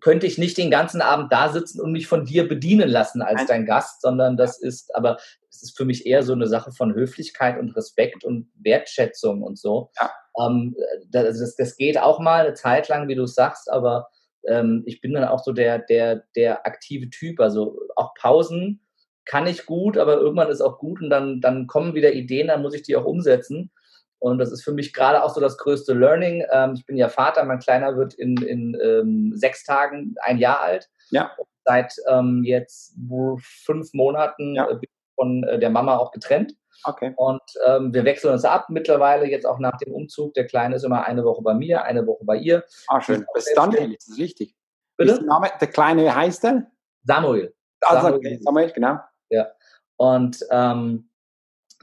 [0.00, 3.46] könnte ich nicht den ganzen Abend da sitzen und mich von dir bedienen lassen als
[3.46, 5.16] dein Gast, sondern das ist, aber
[5.48, 9.60] es ist für mich eher so eine Sache von Höflichkeit und Respekt und Wertschätzung und
[9.60, 9.90] so.
[10.00, 10.10] Ja.
[10.44, 10.74] Ähm,
[11.08, 14.08] das, das geht auch mal eine Zeit lang, wie du sagst, aber
[14.48, 18.80] ähm, ich bin dann auch so der, der, der aktive Typ, also auch Pausen
[19.28, 22.62] kann ich gut, aber irgendwann ist auch gut und dann, dann kommen wieder Ideen, dann
[22.62, 23.70] muss ich die auch umsetzen.
[24.18, 26.44] Und das ist für mich gerade auch so das größte Learning.
[26.50, 30.60] Ähm, ich bin ja Vater, mein Kleiner wird in, in ähm, sechs Tagen ein Jahr
[30.60, 30.88] alt.
[31.10, 31.30] Ja.
[31.64, 32.96] Seit ähm, jetzt
[33.38, 34.66] fünf Monaten ja.
[34.66, 36.54] bin ich von äh, der Mama auch getrennt.
[36.84, 37.12] Okay.
[37.16, 40.32] Und ähm, wir wechseln uns ab mittlerweile, jetzt auch nach dem Umzug.
[40.34, 42.64] Der Kleine ist immer eine Woche bei mir, eine Woche bei ihr.
[42.88, 43.26] Ah, schön.
[43.34, 44.54] Das ist richtig?
[44.96, 45.12] Bitte?
[45.12, 46.70] Ist der, Name, der Kleine, heißt er?
[47.04, 47.54] Samuel.
[47.80, 48.98] Also, Samuel, Samuel genau.
[49.30, 49.48] Ja.
[49.96, 51.10] Und ähm,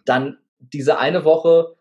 [0.06, 1.76] dann diese eine Woche,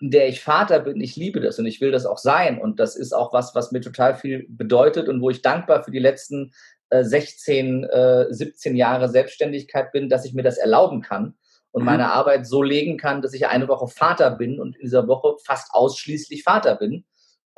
[0.00, 2.60] in der ich Vater bin, ich liebe das und ich will das auch sein.
[2.60, 5.90] Und das ist auch was, was mir total viel bedeutet und wo ich dankbar für
[5.90, 6.52] die letzten
[6.90, 11.34] äh, 16, äh, 17 Jahre Selbstständigkeit bin, dass ich mir das erlauben kann
[11.72, 11.86] und mhm.
[11.86, 15.36] meine Arbeit so legen kann, dass ich eine Woche Vater bin und in dieser Woche
[15.44, 17.04] fast ausschließlich Vater bin.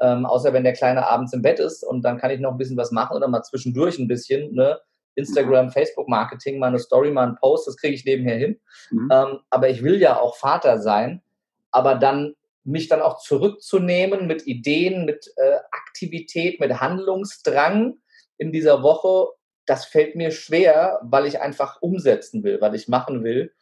[0.00, 2.56] Ähm, außer wenn der Kleine abends im Bett ist und dann kann ich noch ein
[2.56, 4.80] bisschen was machen oder mal zwischendurch ein bisschen, ne?
[5.14, 8.60] Instagram, Facebook-Marketing, mal eine Story, mal einen Post, das kriege ich nebenher hin.
[8.90, 9.08] Mhm.
[9.12, 11.22] Ähm, aber ich will ja auch Vater sein,
[11.70, 17.94] aber dann mich dann auch zurückzunehmen mit Ideen, mit äh, Aktivität, mit Handlungsdrang
[18.38, 19.28] in dieser Woche,
[19.66, 23.52] das fällt mir schwer, weil ich einfach umsetzen will, weil ich machen will.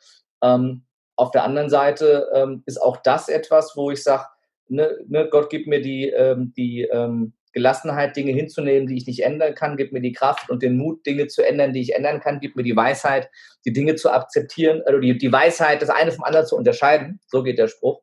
[0.42, 0.84] Ähm,
[1.16, 4.24] auf der anderen Seite ähm, ist auch das etwas, wo ich sage,
[4.68, 9.24] ne, ne, Gott gibt mir die, ähm, die ähm, Gelassenheit, Dinge hinzunehmen, die ich nicht
[9.24, 12.20] ändern kann, gibt mir die Kraft und den Mut, Dinge zu ändern, die ich ändern
[12.20, 13.28] kann, gibt mir die Weisheit,
[13.66, 17.20] die Dinge zu akzeptieren, also die, die Weisheit, das eine vom anderen zu unterscheiden.
[17.26, 18.00] So geht der Spruch.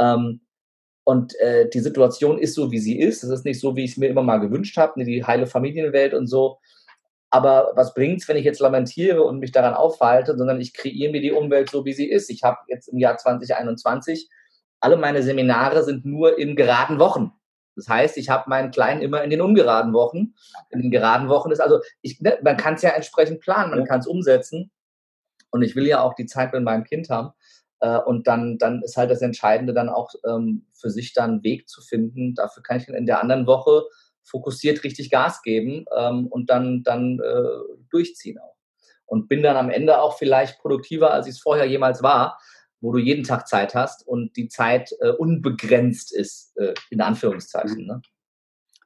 [0.00, 0.40] Ähm,
[1.04, 3.24] und äh, die Situation ist so, wie sie ist.
[3.24, 5.46] Es ist nicht so, wie ich es mir immer mal gewünscht habe, ne, die heile
[5.46, 6.58] Familienwelt und so.
[7.30, 11.10] Aber was bringt es, wenn ich jetzt lamentiere und mich daran aufhalte, sondern ich kreiere
[11.10, 12.30] mir die Umwelt so, wie sie ist.
[12.30, 14.28] Ich habe jetzt im Jahr 2021
[14.80, 17.32] alle meine Seminare sind nur in geraden Wochen.
[17.76, 20.34] Das heißt, ich habe meinen Kleinen immer in den ungeraden Wochen.
[20.70, 23.84] In den geraden Wochen ist also, ich, ne, man kann es ja entsprechend planen, man
[23.84, 24.70] kann es umsetzen.
[25.50, 27.32] Und ich will ja auch die Zeit mit meinem Kind haben.
[27.80, 31.44] Äh, und dann, dann ist halt das Entscheidende, dann auch ähm, für sich dann einen
[31.44, 32.34] Weg zu finden.
[32.34, 33.84] Dafür kann ich in der anderen Woche
[34.22, 38.56] fokussiert richtig Gas geben ähm, und dann, dann äh, durchziehen auch.
[39.04, 42.38] Und bin dann am Ende auch vielleicht produktiver, als ich es vorher jemals war,
[42.82, 47.86] wo du jeden Tag Zeit hast und die Zeit äh, unbegrenzt ist, äh, in Anführungszeichen.
[47.86, 48.02] Ne?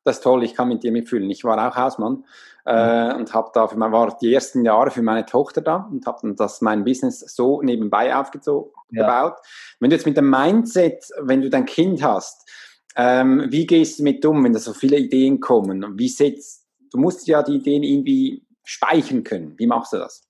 [0.04, 1.28] Das ist toll, ich kann mit dir mitfühlen.
[1.30, 2.24] Ich war auch Hausmann
[2.64, 6.18] äh, und habe da, für, war die ersten Jahre für meine Tochter da und habe
[6.22, 8.70] dann das mein Business so nebenbei aufgebaut.
[8.90, 9.36] Ja.
[9.80, 12.48] Wenn du jetzt mit dem Mindset, wenn du dein Kind hast,
[12.94, 15.98] ähm, wie gehst du mit um, wenn da so viele Ideen kommen?
[15.98, 19.54] Wie setzt, du musst ja die Ideen irgendwie speichern können.
[19.58, 20.22] Wie machst du das?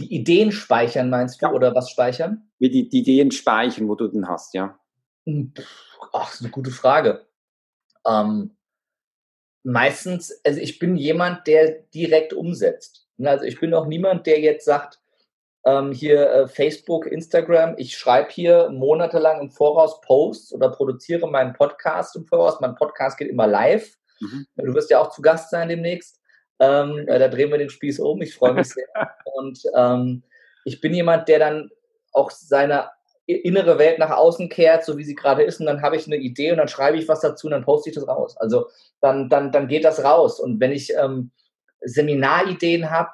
[0.00, 1.46] Die Ideen speichern, meinst du?
[1.46, 1.52] Ja.
[1.52, 2.50] Oder was speichern?
[2.58, 4.78] Wie die, die, Ideen speichern, wo du den hast, ja.
[5.26, 5.52] Hm,
[6.12, 7.26] ach, das ist eine gute Frage.
[8.06, 8.56] Ähm,
[9.62, 13.06] meistens, also ich bin jemand, der direkt umsetzt.
[13.22, 15.00] Also ich bin auch niemand, der jetzt sagt,
[15.66, 21.52] ähm, hier äh, Facebook, Instagram, ich schreibe hier monatelang im Voraus Posts oder produziere meinen
[21.52, 22.58] Podcast im Voraus.
[22.60, 23.98] Mein Podcast geht immer live.
[24.20, 24.46] Mhm.
[24.56, 26.19] Du wirst ja auch zu Gast sein demnächst.
[26.60, 28.20] Ähm, äh, da drehen wir den Spieß um.
[28.22, 28.86] Ich freue mich sehr.
[29.34, 30.22] Und ähm,
[30.64, 31.70] ich bin jemand, der dann
[32.12, 32.90] auch seine
[33.26, 36.16] innere Welt nach außen kehrt, so wie sie gerade ist, und dann habe ich eine
[36.16, 38.36] Idee und dann schreibe ich was dazu und dann poste ich das raus.
[38.36, 38.66] Also
[39.00, 40.40] dann, dann, dann geht das raus.
[40.40, 41.30] Und wenn ich ähm,
[41.80, 43.10] Seminarideen habe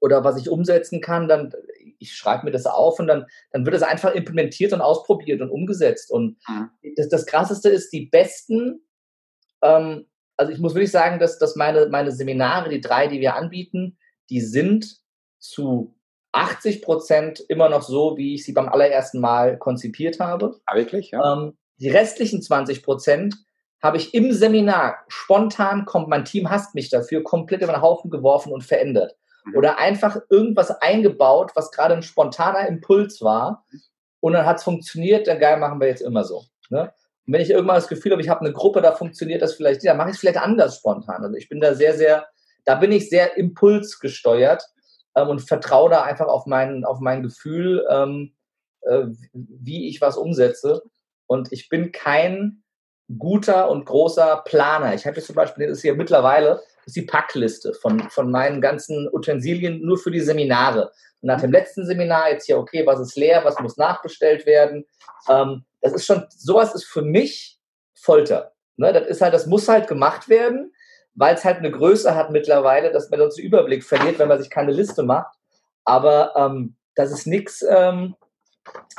[0.00, 1.52] oder was ich umsetzen kann, dann
[1.98, 5.50] ich schreibe mir das auf und dann, dann wird es einfach implementiert und ausprobiert und
[5.50, 6.10] umgesetzt.
[6.10, 6.70] Und mhm.
[6.96, 8.80] das, das Krasseste ist, die besten
[9.62, 10.06] ähm,
[10.40, 13.98] also ich muss wirklich sagen, dass, dass meine, meine Seminare, die drei, die wir anbieten,
[14.30, 14.96] die sind
[15.38, 15.94] zu
[16.32, 20.58] 80 Prozent immer noch so, wie ich sie beim allerersten Mal konzipiert habe.
[20.64, 21.10] Ah, wirklich?
[21.10, 21.34] Ja.
[21.34, 23.34] Ähm, die restlichen 20 Prozent
[23.82, 28.10] habe ich im Seminar spontan, kommt, mein Team hasst mich dafür, komplett über den Haufen
[28.10, 29.16] geworfen und verändert.
[29.44, 29.56] Mhm.
[29.56, 33.66] Oder einfach irgendwas eingebaut, was gerade ein spontaner Impuls war.
[34.20, 36.44] und dann hat es funktioniert, dann geil, machen wir jetzt immer so.
[36.70, 36.92] Ne?
[37.30, 39.86] Und wenn ich irgendwann das Gefühl habe, ich habe eine Gruppe, da funktioniert das vielleicht,
[39.86, 41.22] dann mache ich es vielleicht anders spontan.
[41.22, 42.26] Also ich bin da sehr, sehr,
[42.64, 44.64] da bin ich sehr impulsgesteuert
[45.14, 48.34] ähm, und vertraue da einfach auf mein, auf mein Gefühl, ähm,
[48.80, 50.82] äh, wie ich was umsetze.
[51.28, 52.64] Und ich bin kein
[53.16, 54.94] guter und großer Planer.
[54.94, 58.60] Ich habe jetzt zum Beispiel, das ist hier mittlerweile, ist die Packliste von, von meinen
[58.60, 60.90] ganzen Utensilien nur für die Seminare.
[61.20, 64.84] Und nach dem letzten Seminar jetzt hier, okay, was ist leer, was muss nachbestellt werden.
[65.28, 67.58] Ähm, das ist schon, sowas ist für mich
[67.94, 68.52] Folter.
[68.76, 68.92] Ne?
[68.92, 70.72] Das ist halt, das muss halt gemacht werden,
[71.14, 74.40] weil es halt eine Größe hat mittlerweile, dass man sonst den Überblick verliert, wenn man
[74.40, 75.34] sich keine Liste macht.
[75.84, 78.14] Aber ähm, das ist nichts, ähm,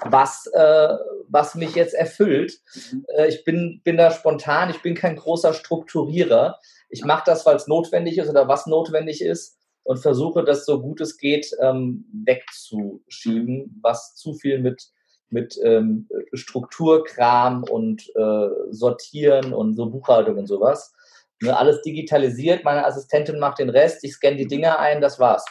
[0.03, 0.95] was, äh,
[1.27, 2.59] was mich jetzt erfüllt.
[2.91, 3.05] Mhm.
[3.15, 6.59] Äh, ich bin, bin da spontan, ich bin kein großer Strukturierer.
[6.89, 10.81] Ich mache das, weil es notwendig ist oder was notwendig ist und versuche das so
[10.81, 14.89] gut es geht ähm, wegzuschieben, was zu viel mit,
[15.31, 20.93] mit ähm, Strukturkram und äh, Sortieren und so Buchhaltung und sowas.
[21.41, 25.43] Ne, alles digitalisiert, meine Assistentin macht den Rest, ich scanne die Dinger ein, das war's.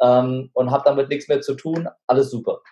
[0.00, 2.62] Ähm, und habe damit nichts mehr zu tun, alles super.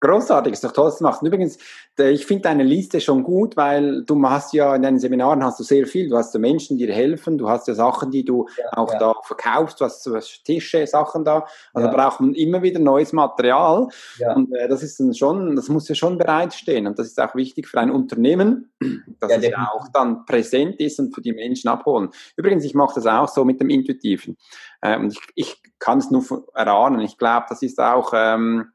[0.00, 1.22] Großartig, ist doch toll, was du machst.
[1.22, 1.56] übrigens,
[1.96, 5.64] ich finde deine Liste schon gut, weil du hast ja in deinen Seminaren hast du
[5.64, 6.10] sehr viel.
[6.10, 8.92] Du hast ja Menschen, die dir helfen, du hast ja Sachen, die du ja, auch
[8.92, 8.98] ja.
[8.98, 11.46] da verkaufst, du hast so Tische, Sachen da.
[11.72, 11.94] Also ja.
[11.94, 13.88] brauchen immer wieder neues Material.
[14.34, 16.86] Und äh, das ist dann schon, das muss ja schon bereitstehen.
[16.86, 18.72] Und das ist auch wichtig für ein Unternehmen,
[19.20, 22.10] dass es ja auch dann präsent ist und für die Menschen abholen.
[22.36, 24.36] Übrigens, ich mache das auch so mit dem Intuitiven.
[24.82, 27.00] Äh, und ich, ich kann es nur erahnen.
[27.00, 28.12] Ich glaube, das ist auch.
[28.14, 28.66] Ähm,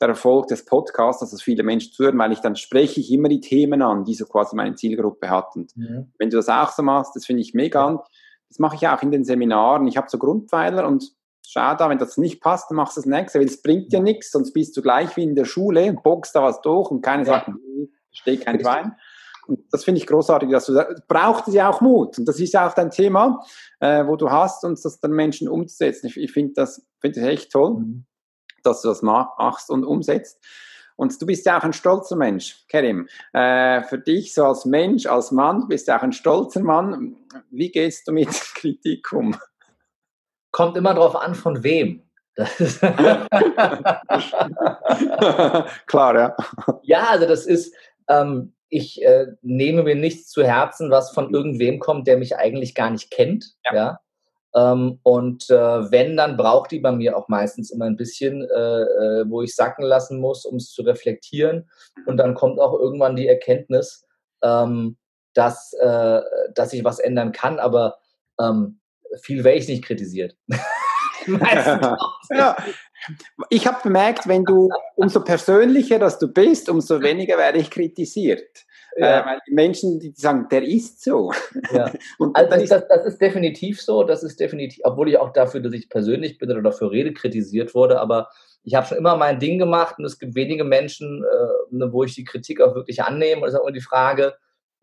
[0.00, 3.28] der Erfolg des Podcasts, dass das viele Menschen zuhören, weil ich dann spreche ich immer
[3.28, 5.54] die Themen an, die so quasi meine Zielgruppe hat.
[5.54, 6.12] Und mhm.
[6.18, 7.90] wenn du das auch so machst, das finde ich mega.
[7.90, 8.04] Ja.
[8.48, 9.86] Das mache ich auch in den Seminaren.
[9.86, 11.12] Ich habe so Grundpfeiler und
[11.46, 14.00] schau da, wenn das nicht passt, dann machst du das nächste, weil es bringt dir
[14.00, 17.24] nichts, sonst bist du gleich wie in der Schule, bockst da was durch und keine
[17.24, 17.34] ja.
[17.34, 17.50] sagt,
[18.12, 18.96] steht kein Schwein.
[19.46, 22.18] Und das finde ich großartig, dass du braucht es ja auch Mut.
[22.18, 23.44] Und das ist ja auch dein Thema,
[23.78, 26.06] äh, wo du hast, uns das den Menschen umzusetzen.
[26.06, 27.74] Ich, ich finde das, find das echt toll.
[27.78, 28.06] Mhm
[28.66, 30.38] dass du das machst und umsetzt.
[30.96, 33.08] Und du bist ja auch ein stolzer Mensch, Kerim.
[33.32, 37.16] Äh, für dich so als Mensch, als Mann, bist du auch ein stolzer Mann.
[37.50, 39.36] Wie gehst du mit Kritik um?
[40.52, 42.02] Kommt immer darauf an, von wem.
[45.86, 46.36] Klar, ja.
[46.82, 47.74] Ja, also das ist,
[48.08, 52.74] ähm, ich äh, nehme mir nichts zu Herzen, was von irgendwem kommt, der mich eigentlich
[52.74, 53.54] gar nicht kennt.
[53.64, 53.74] Ja.
[53.74, 54.00] ja?
[54.56, 58.82] Ähm, und äh, wenn, dann braucht die bei mir auch meistens immer ein bisschen, äh,
[58.82, 61.68] äh, wo ich sacken lassen muss, um es zu reflektieren.
[62.06, 64.06] Und dann kommt auch irgendwann die Erkenntnis,
[64.42, 64.96] ähm,
[65.34, 66.20] dass, äh,
[66.54, 67.98] dass ich was ändern kann, aber
[68.40, 68.78] ähm,
[69.20, 70.36] viel werde ich nicht kritisiert.
[72.30, 72.56] ja.
[73.50, 78.64] Ich habe bemerkt, wenn du umso persönlicher dass du bist, umso weniger werde ich kritisiert.
[78.96, 79.20] Ja.
[79.20, 81.32] Äh, weil die Menschen, die sagen, der ist so.
[81.72, 81.92] Ja.
[82.34, 85.88] also das, das, ist definitiv so, das ist definitiv, obwohl ich auch dafür, dass ich
[85.88, 88.28] persönlich bin oder dafür rede, kritisiert wurde, aber
[88.64, 92.04] ich habe schon immer mein Ding gemacht und es gibt wenige Menschen, äh, ne, wo
[92.04, 93.42] ich die Kritik auch wirklich annehme.
[93.42, 94.34] Und es ist auch immer die Frage,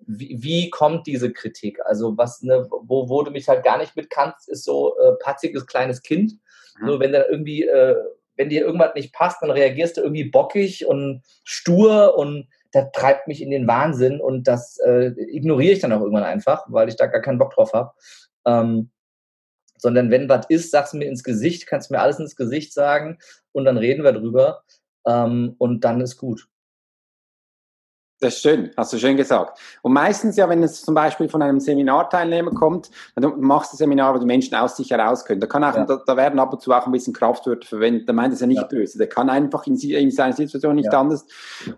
[0.06, 1.80] wie, wie kommt diese Kritik?
[1.86, 5.14] Also was, ne, wo, wo du mich halt gar nicht mit kannst, ist so äh,
[5.20, 6.34] patziges kleines Kind.
[6.80, 6.88] Mhm.
[6.88, 7.96] So, wenn dann irgendwie, äh,
[8.36, 13.28] wenn dir irgendwas nicht passt, dann reagierst du irgendwie bockig und stur und das treibt
[13.28, 16.96] mich in den Wahnsinn und das äh, ignoriere ich dann auch irgendwann einfach, weil ich
[16.96, 17.92] da gar keinen Bock drauf habe.
[18.46, 18.92] Ähm,
[19.78, 23.18] sondern wenn was ist, sag's mir ins Gesicht, kannst mir alles ins Gesicht sagen
[23.52, 24.64] und dann reden wir drüber
[25.08, 26.48] ähm, und dann ist gut.
[28.22, 29.60] Das ist schön, hast du schön gesagt.
[29.82, 34.14] Und meistens ja, wenn es zum Beispiel von einem Seminarteilnehmer kommt, dann machst du Seminar,
[34.14, 35.42] wo die Menschen aus sich heraus können.
[35.42, 35.86] Da, kann auch, ja.
[35.86, 38.08] da, da, werden ab und zu auch ein bisschen Kraftwörter verwendet.
[38.08, 38.68] Der meint es ja nicht ja.
[38.68, 39.00] böse.
[39.00, 41.00] Der kann einfach in, in seiner Situation nicht ja.
[41.00, 41.26] anders.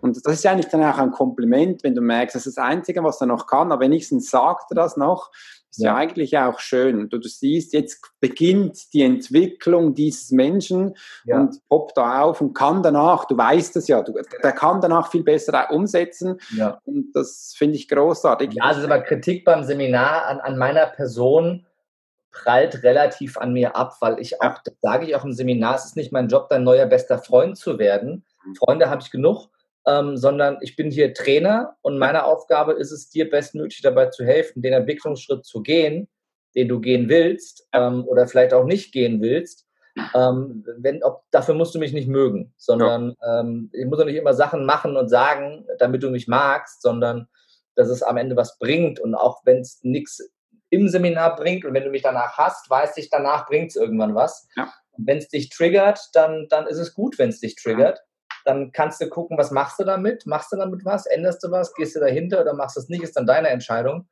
[0.02, 2.64] Und das ist ja eigentlich dann auch ein Kompliment, wenn du merkst, das ist das
[2.64, 3.72] Einzige, was er noch kann.
[3.72, 5.30] Aber wenigstens sagt er das noch
[5.78, 5.92] ist ja.
[5.92, 7.08] ja eigentlich auch schön.
[7.08, 11.38] Du, du, siehst, jetzt beginnt die Entwicklung dieses Menschen ja.
[11.40, 15.10] und poppt da auf und kann danach, du weißt es ja, du, der kann danach
[15.10, 16.38] viel besser umsetzen.
[16.56, 16.78] Ja.
[16.84, 18.54] Und das finde ich großartig.
[18.54, 21.66] Ja, also aber Kritik beim Seminar an, an meiner Person
[22.30, 25.86] prallt relativ an mir ab, weil ich auch, das sage ich auch im Seminar, es
[25.86, 28.24] ist nicht mein Job, dein neuer bester Freund zu werden.
[28.44, 28.54] Mhm.
[28.56, 29.48] Freunde habe ich genug
[29.86, 34.24] ähm, sondern ich bin hier Trainer und meine Aufgabe ist es, dir bestmöglich dabei zu
[34.24, 36.08] helfen, den Entwicklungsschritt zu gehen,
[36.54, 39.66] den du gehen willst ähm, oder vielleicht auch nicht gehen willst.
[40.14, 43.40] Ähm, wenn, ob, dafür musst du mich nicht mögen, sondern ja.
[43.40, 47.28] ähm, ich muss ja nicht immer Sachen machen und sagen, damit du mich magst, sondern
[47.76, 50.20] dass es am Ende was bringt und auch wenn es nichts
[50.70, 54.16] im Seminar bringt und wenn du mich danach hast, weiß ich, danach bringt es irgendwann
[54.16, 54.48] was.
[54.56, 54.72] Ja.
[54.96, 58.00] Wenn es dich triggert, dann, dann ist es gut, wenn es dich triggert.
[58.44, 60.26] Dann kannst du gucken, was machst du damit?
[60.26, 61.06] Machst du damit was?
[61.06, 61.74] Änderst du was?
[61.74, 63.02] Gehst du dahinter oder machst du es nicht?
[63.02, 64.08] Ist dann deine Entscheidung.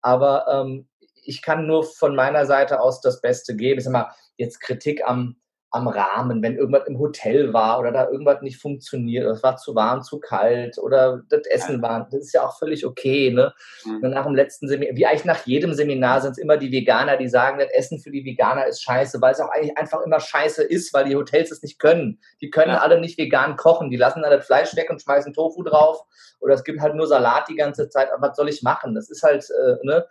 [0.00, 0.88] Aber ähm,
[1.22, 3.78] ich kann nur von meiner Seite aus das Beste geben.
[3.78, 5.36] Ich sag mal, jetzt Kritik am,
[5.74, 9.56] am Rahmen, wenn irgendwas im Hotel war oder da irgendwas nicht funktioniert, oder es war
[9.56, 13.32] zu warm, zu kalt oder das Essen war, das ist ja auch völlig okay.
[13.32, 13.52] Ne?
[13.84, 14.10] Mhm.
[14.10, 17.28] Nach dem letzten Seminar, wie eigentlich nach jedem Seminar sind es immer die Veganer, die
[17.28, 20.62] sagen, das Essen für die Veganer ist scheiße, weil es auch eigentlich einfach immer scheiße
[20.62, 22.20] ist, weil die Hotels es nicht können.
[22.40, 22.78] Die können ja.
[22.78, 26.04] alle nicht vegan kochen, die lassen da das Fleisch weg und schmeißen Tofu drauf
[26.40, 28.94] oder es gibt halt nur Salat die ganze Zeit, aber was soll ich machen?
[28.94, 30.06] Das ist halt, äh, ne?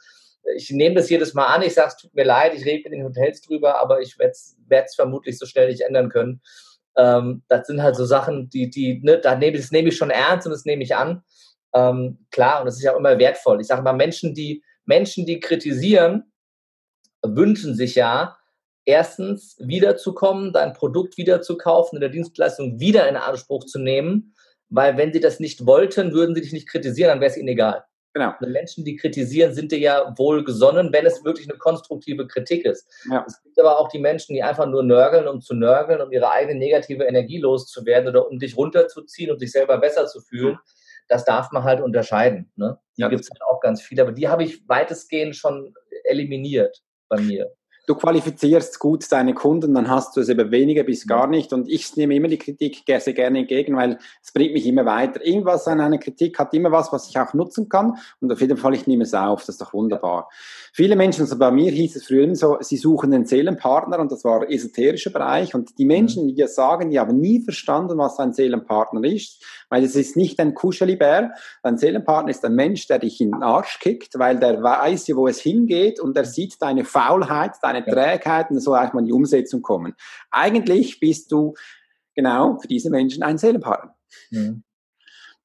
[0.55, 2.93] Ich nehme das jedes Mal an, ich sage, es tut mir leid, ich rede mit
[2.93, 6.41] den Hotels drüber, aber ich werde es vermutlich so schnell nicht ändern können.
[6.97, 10.09] Ähm, das sind halt so Sachen, die, die, ne, da nehme, das nehme ich schon
[10.09, 11.23] ernst und das nehme ich an.
[11.73, 13.61] Ähm, klar, und das ist ja auch immer wertvoll.
[13.61, 16.31] Ich sage mal, Menschen, die, Menschen, die kritisieren,
[17.23, 18.37] wünschen sich ja,
[18.85, 24.35] erstens wiederzukommen, dein Produkt wieder zu kaufen, in der Dienstleistung wieder in Anspruch zu nehmen,
[24.69, 27.47] weil wenn sie das nicht wollten, würden sie dich nicht kritisieren, dann wäre es ihnen
[27.47, 27.85] egal.
[28.13, 28.33] Genau.
[28.41, 32.87] Menschen, die kritisieren, sind dir ja wohl gesonnen, wenn es wirklich eine konstruktive Kritik ist.
[33.09, 33.25] Ja.
[33.27, 36.31] Es gibt aber auch die Menschen, die einfach nur nörgeln, um zu nörgeln, um ihre
[36.31, 40.59] eigene negative Energie loszuwerden oder um dich runterzuziehen, um sich selber besser zu fühlen.
[41.07, 42.51] Das darf man halt unterscheiden.
[42.55, 42.77] Ne?
[42.97, 43.07] Die ja.
[43.09, 47.51] gibt es halt auch ganz viele, aber die habe ich weitestgehend schon eliminiert bei mir
[47.85, 51.51] du qualifizierst gut deine Kunden, dann hast du es eben weniger bis gar nicht.
[51.51, 55.25] Und ich nehme immer die Kritik sehr gerne entgegen, weil es bringt mich immer weiter.
[55.25, 57.97] Irgendwas an einer Kritik hat immer was, was ich auch nutzen kann.
[58.21, 59.41] Und auf jeden Fall, ich nehme es auf.
[59.41, 60.29] Das ist doch wunderbar.
[60.71, 64.23] Viele Menschen, also bei mir hieß es früher so, sie suchen den Seelenpartner und das
[64.23, 65.53] war der esoterische Bereich.
[65.53, 69.83] Und die Menschen, die das sagen, die haben nie verstanden, was ein Seelenpartner ist, weil
[69.83, 71.33] es ist nicht ein Kuschelibär.
[71.63, 75.27] Ein Seelenpartner ist ein Mensch, der dich in den Arsch kickt, weil der weiß, wo
[75.27, 79.61] es hingeht und er sieht deine Faulheit, deine Trägheit und so erstmal in die Umsetzung
[79.61, 79.95] kommen.
[80.31, 81.53] Eigentlich bist du
[82.15, 83.95] genau für diese Menschen ein Seelenpartner.
[84.31, 84.63] Mhm.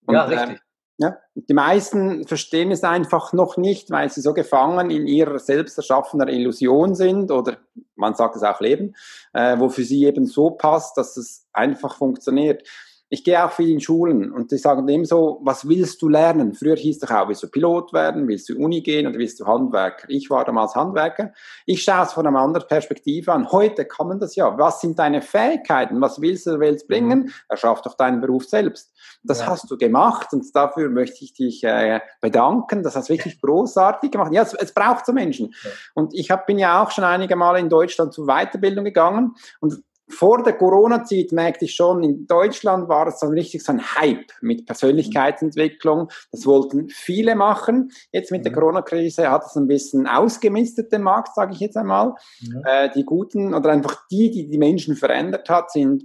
[0.08, 0.50] ja, und, richtig.
[0.50, 0.58] Ähm,
[1.00, 5.78] ja, die meisten verstehen es einfach noch nicht, weil sie so gefangen in ihrer selbst
[5.78, 7.58] erschaffener Illusion sind oder
[7.94, 8.96] man sagt es auch Leben,
[9.32, 12.68] äh, wo für sie eben so passt, dass es einfach funktioniert
[13.10, 16.54] ich gehe auch viel in Schulen und die sagen dem so, was willst du lernen?
[16.54, 19.46] Früher hieß es auch, willst du Pilot werden, willst du Uni gehen oder willst du
[19.46, 20.08] Handwerker?
[20.08, 21.32] Ich war damals Handwerker.
[21.64, 23.50] Ich schaue es von einer anderen Perspektive an.
[23.50, 24.58] Heute kann man das ja.
[24.58, 26.00] Was sind deine Fähigkeiten?
[26.00, 27.20] Was willst du der Welt bringen?
[27.20, 27.32] Mhm.
[27.48, 28.92] Erschaff doch deinen Beruf selbst.
[29.22, 29.46] Das ja.
[29.46, 32.82] hast du gemacht und dafür möchte ich dich äh, bedanken.
[32.82, 34.32] Das hast du wirklich großartig gemacht.
[34.32, 35.54] Ja, es, es braucht so Menschen.
[35.64, 35.70] Ja.
[35.94, 39.82] Und ich hab, bin ja auch schon einige Male in Deutschland zur Weiterbildung gegangen und
[40.08, 44.32] vor der Corona-Zeit merkte ich schon, in Deutschland war es dann richtig so ein Hype
[44.40, 46.10] mit Persönlichkeitsentwicklung.
[46.32, 47.90] Das wollten viele machen.
[48.12, 48.56] Jetzt mit der mhm.
[48.56, 52.14] Corona-Krise hat es ein bisschen ausgemistet, den Markt, sage ich jetzt einmal.
[52.40, 52.62] Mhm.
[52.64, 56.04] Äh, die Guten oder einfach die, die die Menschen verändert hat, sind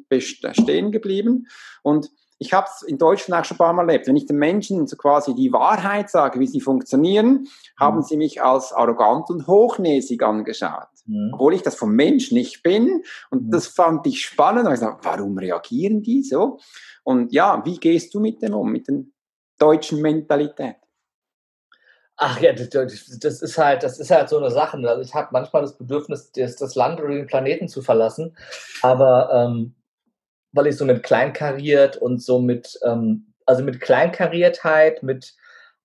[0.51, 1.47] stehen geblieben.
[1.81, 4.07] Und ich habe es in Deutschland auch schon ein paar Mal erlebt.
[4.07, 7.47] Wenn ich den Menschen so quasi die Wahrheit sage, wie sie funktionieren, mhm.
[7.79, 10.92] haben sie mich als arrogant und hochnäsig angeschaut.
[11.05, 11.31] Mhm.
[11.33, 13.03] Obwohl ich das vom Mensch nicht bin.
[13.29, 13.51] Und mhm.
[13.51, 14.67] das fand ich spannend.
[14.67, 16.59] Und ich sage, warum reagieren die so?
[17.03, 19.03] Und ja, wie gehst du mit dem um, mit der
[19.59, 20.77] deutschen Mentalität?
[22.15, 24.77] Ach ja, das, das, ist halt, das ist halt so eine Sache.
[24.87, 28.37] Also ich habe manchmal das Bedürfnis, das, das Land oder den Planeten zu verlassen.
[28.81, 29.75] Aber ähm,
[30.53, 35.33] weil ich so mit kleinkariert und so mit, ähm, also mit Kleinkariertheit, mit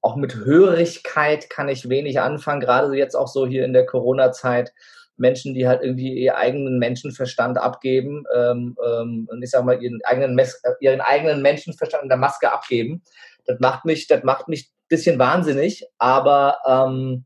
[0.00, 4.72] auch mit Hörigkeit kann ich wenig anfangen, gerade jetzt auch so hier in der Corona-Zeit.
[5.18, 10.00] Menschen, die halt irgendwie ihr eigenen Menschenverstand abgeben ähm, ähm, und ich sag mal ihren
[10.04, 13.02] eigenen, Mes äh, ihren eigenen Menschenverstand in der Maske abgeben.
[13.46, 17.24] Das macht mich, das macht mich ein bisschen wahnsinnig, aber ähm,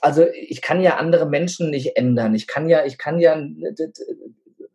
[0.00, 2.34] also ich kann ja andere Menschen nicht ändern.
[2.34, 3.36] Ich kann ja, ich kann ja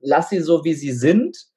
[0.01, 1.47] lass sie so, wie sie sind.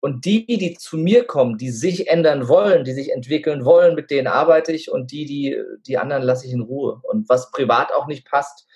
[0.00, 4.10] Und die, die zu mir kommen, die sich ändern wollen, die sich entwickeln wollen, mit
[4.10, 5.56] denen arbeite ich und die, die,
[5.86, 7.00] die anderen lasse ich in Ruhe.
[7.04, 8.66] Und was privat auch nicht passt,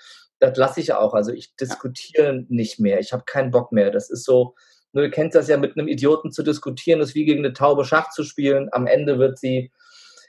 [0.40, 1.14] das lasse ich auch.
[1.14, 3.00] Also ich diskutiere nicht mehr.
[3.00, 3.90] Ich habe keinen Bock mehr.
[3.90, 4.54] Das ist so,
[4.92, 8.10] du kennst das ja mit einem Idioten zu diskutieren, ist wie gegen eine Taube Schach
[8.10, 8.68] zu spielen.
[8.72, 9.70] Am Ende wird sie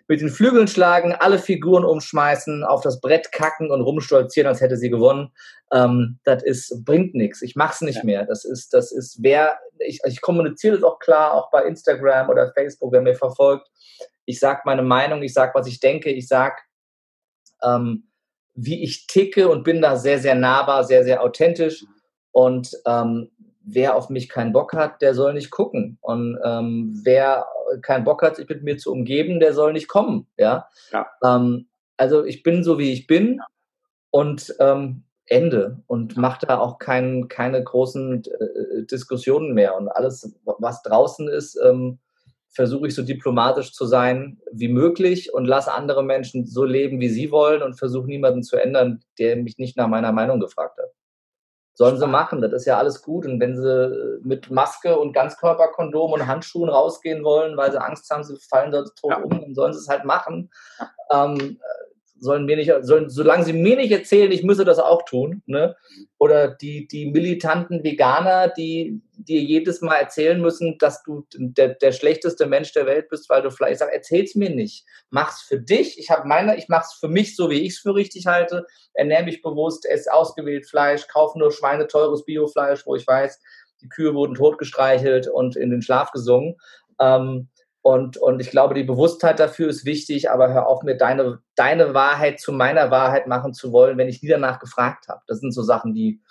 [0.08, 4.76] mit den Flügeln schlagen, alle Figuren umschmeißen, auf das Brett kacken und rumstolzieren, als hätte
[4.76, 5.32] sie gewonnen.
[5.72, 7.44] Ähm, das ist, bringt nichts.
[7.44, 8.04] Ich mach's nicht ja.
[8.04, 8.26] mehr.
[8.26, 12.52] Das ist, das ist, wer, ich, ich kommuniziere das auch klar, auch bei Instagram oder
[12.54, 13.70] Facebook, wer mir verfolgt.
[14.26, 16.60] Ich sag meine Meinung, ich sag, was ich denke, ich sag,
[17.62, 18.09] ähm,
[18.56, 21.86] wie ich ticke und bin da sehr, sehr nahbar, sehr, sehr authentisch.
[22.32, 23.32] Und ähm,
[23.64, 25.98] wer auf mich keinen Bock hat, der soll nicht gucken.
[26.02, 27.46] Und ähm, wer
[27.82, 30.28] keinen Bock hat, sich mit mir zu umgeben, der soll nicht kommen.
[30.38, 30.68] Ja.
[30.92, 31.08] ja.
[31.24, 33.40] Ähm, also ich bin so, wie ich bin.
[34.12, 39.78] Und ähm, Ende und mache da auch kein, keine großen äh, Diskussionen mehr.
[39.78, 42.00] Und alles, was draußen ist, ähm,
[42.52, 47.10] versuche ich so diplomatisch zu sein wie möglich und lasse andere Menschen so leben, wie
[47.10, 50.92] sie wollen und versuche niemanden zu ändern, der mich nicht nach meiner Meinung gefragt hat.
[51.76, 53.26] Sollen sie machen, das ist ja alles gut.
[53.26, 58.24] Und wenn sie mit Maske und Ganzkörperkondom und Handschuhen rausgehen wollen, weil sie Angst haben,
[58.24, 59.22] sie fallen sonst tot ja.
[59.22, 60.52] um, dann sollen sie es halt machen.
[61.12, 61.60] Ähm,
[62.20, 65.76] sollen mir nicht, sollen, solange sie mir nicht erzählen, ich müsse das auch tun, ne?
[66.18, 71.92] Oder die, die militanten Veganer, die dir jedes Mal erzählen müssen, dass du der, der
[71.92, 73.74] schlechteste Mensch der Welt bist, weil du Fleisch.
[73.74, 74.86] Ich sage, erzähl's mir nicht.
[75.10, 75.98] Mach's für dich.
[75.98, 78.66] Ich habe meine, ich mach's für mich so, wie ich es für richtig halte.
[78.94, 83.40] Ernähre mich bewusst, esse ausgewählt Fleisch, kaufe nur schweineteures Biofleisch, wo ich weiß,
[83.82, 86.58] die Kühe wurden totgestreichelt und in den Schlaf gesungen.
[87.00, 87.48] Ähm,
[87.82, 91.94] und, und ich glaube, die Bewusstheit dafür ist wichtig, aber hör auf, mir deine, deine
[91.94, 95.22] Wahrheit zu meiner Wahrheit machen zu wollen, wenn ich nie danach gefragt habe.
[95.28, 96.22] Das sind so Sachen, die,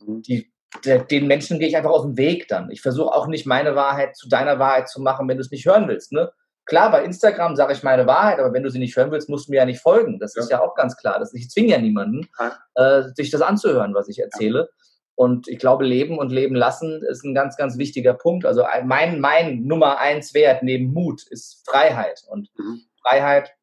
[0.00, 0.22] mhm.
[0.22, 0.50] die
[0.82, 2.70] den Menschen gehe ich einfach aus dem Weg dann.
[2.70, 5.66] Ich versuche auch nicht meine Wahrheit zu deiner Wahrheit zu machen, wenn du es nicht
[5.66, 6.10] hören willst.
[6.10, 6.32] Ne?
[6.66, 9.46] Klar, bei Instagram sage ich meine Wahrheit, aber wenn du sie nicht hören willst, musst
[9.46, 10.18] du mir ja nicht folgen.
[10.18, 10.42] Das ja.
[10.42, 11.18] ist ja auch ganz klar.
[11.18, 12.28] Das, ich zwinge ja niemanden.
[12.74, 14.68] Äh, sich das anzuhören, was ich erzähle.
[14.70, 14.83] Ja.
[15.16, 18.44] Und ich glaube, Leben und Leben lassen ist ein ganz, ganz wichtiger Punkt.
[18.44, 22.24] Also mein, mein Nummer eins Wert neben Mut ist Freiheit.
[22.28, 22.82] Und mhm.
[23.00, 23.54] Freiheit,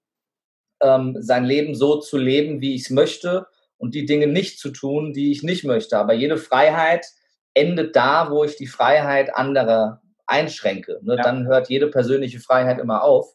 [0.81, 3.47] ähm, sein Leben so zu leben, wie ich es möchte
[3.77, 5.97] und die Dinge nicht zu tun, die ich nicht möchte.
[5.97, 7.05] Aber jede Freiheit
[7.53, 10.99] endet da, wo ich die Freiheit anderer einschränke.
[11.03, 11.17] Ne?
[11.17, 11.23] Ja.
[11.23, 13.27] Dann hört jede persönliche Freiheit immer auf.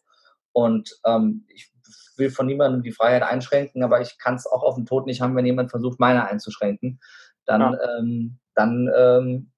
[0.53, 1.69] Und ähm, ich
[2.17, 5.21] will von niemandem die Freiheit einschränken, aber ich kann es auch auf den Tod nicht
[5.21, 6.99] haben, wenn jemand versucht, meine einzuschränken
[7.47, 7.77] dann, ja.
[7.99, 9.51] ähm, dann ähm,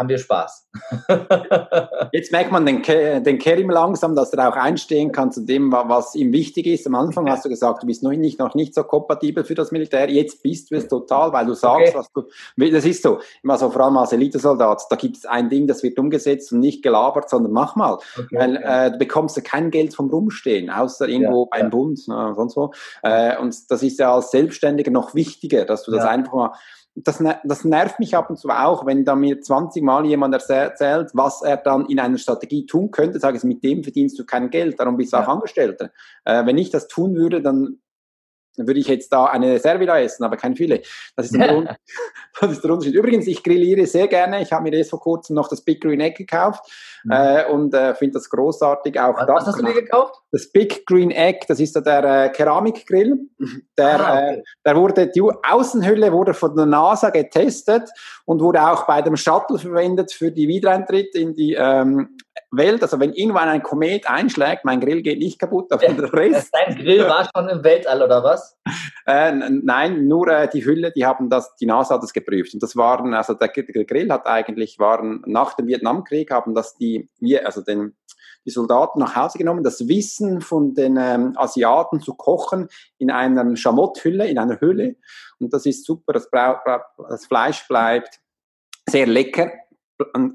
[0.00, 0.68] haben wir Spaß.
[2.12, 6.14] Jetzt merkt man den, den Kerim langsam, dass er auch einstehen kann zu dem, was
[6.14, 6.86] ihm wichtig ist.
[6.86, 9.72] Am Anfang hast du gesagt, du bist noch nicht, noch nicht so kompatibel für das
[9.72, 10.08] Militär.
[10.10, 11.98] Jetzt bist du es total, weil du sagst, okay.
[11.98, 13.20] was du, das ist so.
[13.42, 16.60] Immer so, vor allem als Elitesoldat, da gibt es ein Ding, das wird umgesetzt und
[16.60, 17.94] nicht gelabert, sondern mach mal.
[17.94, 18.86] Okay, weil okay.
[18.86, 21.68] Äh, du bekommst ja kein Geld vom Rumstehen, außer irgendwo ja, beim ja.
[21.68, 22.72] Bund, ne, sonst wo.
[23.02, 26.10] Äh, und das ist ja als Selbstständiger noch wichtiger, dass du das ja.
[26.10, 26.52] einfach mal
[26.94, 31.10] das, das nervt mich ab und zu auch, wenn da mir 20 Mal jemand erzählt,
[31.14, 34.50] was er dann in einer Strategie tun könnte, sage ich, mit dem verdienst du kein
[34.50, 35.24] Geld, darum bist du ja.
[35.24, 35.90] auch Angestellter.
[36.24, 37.78] Äh, wenn ich das tun würde, dann
[38.60, 40.82] dann würde ich jetzt da eine Servila essen, aber kein Filet.
[41.16, 41.78] Das ist, der
[42.40, 42.94] das ist der Unterschied.
[42.94, 44.42] Übrigens, ich grilliere sehr gerne.
[44.42, 46.62] Ich habe mir erst vor kurzem noch das Big Green Egg gekauft
[47.04, 47.10] mhm.
[47.10, 49.00] äh, und äh, finde das großartig.
[49.00, 50.14] Auch was, was hast du dir gekauft?
[50.30, 53.18] Das Big Green Egg, das ist so der äh, Keramikgrill.
[53.78, 54.34] Der, ah, okay.
[54.34, 57.88] äh, der wurde, die Außenhülle wurde von der NASA getestet
[58.26, 62.18] und wurde auch bei dem Shuttle verwendet für die Wiedereintritt in die ähm,
[62.52, 66.50] Welt, also wenn irgendwann ein Komet einschlägt, mein Grill geht nicht kaputt, aber der Rest.
[66.52, 68.58] Dein Grill war schon im Weltall oder was?
[69.06, 72.54] Äh, nein, nur äh, die Hülle, die haben das, die NASA hat das geprüft.
[72.54, 76.74] Und das waren, also der, der Grill hat eigentlich, waren nach dem Vietnamkrieg, haben das
[76.76, 77.08] die,
[77.44, 77.96] also den,
[78.44, 83.56] die Soldaten nach Hause genommen, das Wissen von den ähm, Asiaten zu kochen in einer
[83.56, 84.96] Schamotthülle, in einer Hülle.
[85.38, 88.20] Und das ist super, das, das Fleisch bleibt
[88.88, 89.52] sehr lecker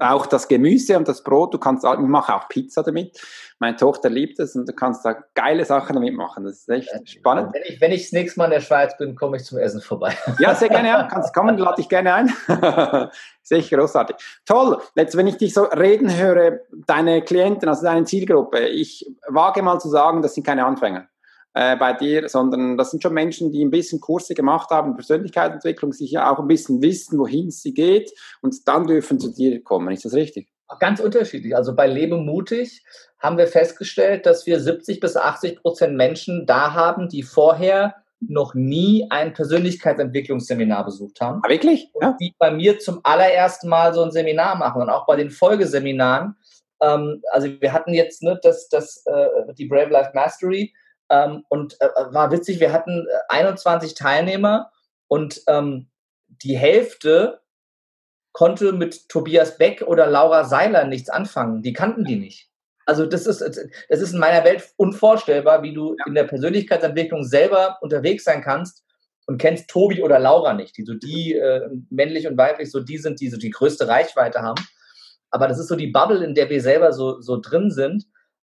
[0.00, 3.20] auch das Gemüse und das Brot, du kannst, ich mache auch Pizza damit.
[3.58, 6.44] Meine Tochter liebt es und du kannst da geile Sachen damit machen.
[6.44, 7.54] Das ist echt spannend.
[7.54, 9.80] Wenn ich, wenn ich das nächste Mal in der Schweiz bin, komme ich zum Essen
[9.80, 10.14] vorbei.
[10.38, 11.02] Ja, sehr gerne, ja.
[11.04, 12.32] Kannst kommen, lade ich gerne ein.
[13.42, 14.16] sehr großartig.
[14.44, 14.78] Toll.
[14.94, 19.78] Jetzt, wenn ich dich so reden höre, deine Klienten, also deine Zielgruppe, ich wage mal
[19.78, 21.08] zu sagen, das sind keine Anfänger
[21.56, 25.94] äh, bei dir, sondern das sind schon Menschen, die ein bisschen Kurse gemacht haben, Persönlichkeitsentwicklung,
[25.94, 29.90] sicher auch ein bisschen wissen, wohin sie geht und dann dürfen zu dir kommen.
[29.90, 30.48] Ist das richtig?
[30.80, 31.56] Ganz unterschiedlich.
[31.56, 32.84] Also bei Lebe mutig
[33.18, 38.52] haben wir festgestellt, dass wir 70 bis 80 Prozent Menschen da haben, die vorher noch
[38.52, 41.40] nie ein Persönlichkeitsentwicklungsseminar besucht haben.
[41.42, 41.90] Ah, wirklich?
[42.02, 42.16] Ja.
[42.20, 44.82] Die bei mir zum allerersten Mal so ein Seminar machen.
[44.82, 46.36] Und auch bei den Folgeseminaren.
[46.82, 50.74] Ähm, also wir hatten jetzt ne, das, das, äh, die Brave Life Mastery
[51.10, 54.72] ähm, und äh, war witzig, wir hatten 21 äh, Teilnehmer
[55.08, 55.88] und ähm,
[56.28, 57.40] die Hälfte
[58.32, 61.62] konnte mit Tobias Beck oder Laura Seiler nichts anfangen.
[61.62, 62.50] Die kannten die nicht.
[62.84, 67.78] Also das ist, das ist in meiner Welt unvorstellbar, wie du in der Persönlichkeitsentwicklung selber
[67.80, 68.84] unterwegs sein kannst
[69.26, 72.98] und kennst Tobi oder Laura nicht, die so die äh, männlich und weiblich so die
[72.98, 74.62] sind, die so die größte Reichweite haben.
[75.30, 78.04] Aber das ist so die Bubble, in der wir selber so, so drin sind.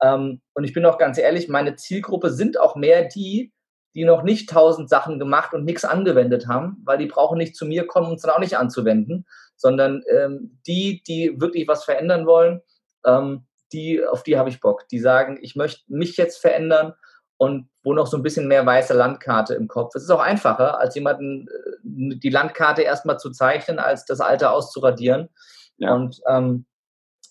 [0.01, 3.53] Ähm, und ich bin auch ganz ehrlich, meine Zielgruppe sind auch mehr die,
[3.93, 7.65] die noch nicht tausend Sachen gemacht und nichts angewendet haben, weil die brauchen nicht zu
[7.65, 9.25] mir kommen, um es dann auch nicht anzuwenden,
[9.55, 12.61] sondern ähm, die, die wirklich was verändern wollen,
[13.05, 14.87] ähm, die, auf die habe ich Bock.
[14.89, 16.93] Die sagen, ich möchte mich jetzt verändern
[17.37, 19.95] und wo noch so ein bisschen mehr weiße Landkarte im Kopf.
[19.95, 24.51] Es ist auch einfacher, als jemanden äh, die Landkarte erstmal zu zeichnen, als das Alte
[24.51, 25.29] auszuradieren
[25.77, 25.93] ja.
[25.93, 26.65] und ähm,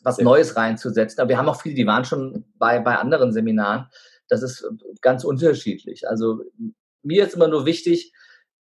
[0.02, 0.18] was.
[0.18, 1.20] Neues reinzusetzen.
[1.20, 3.86] Aber wir haben auch viele, die waren schon bei, bei anderen Seminaren.
[4.28, 4.66] Das ist
[5.00, 6.08] ganz unterschiedlich.
[6.08, 6.42] Also
[7.02, 8.12] mir ist immer nur wichtig,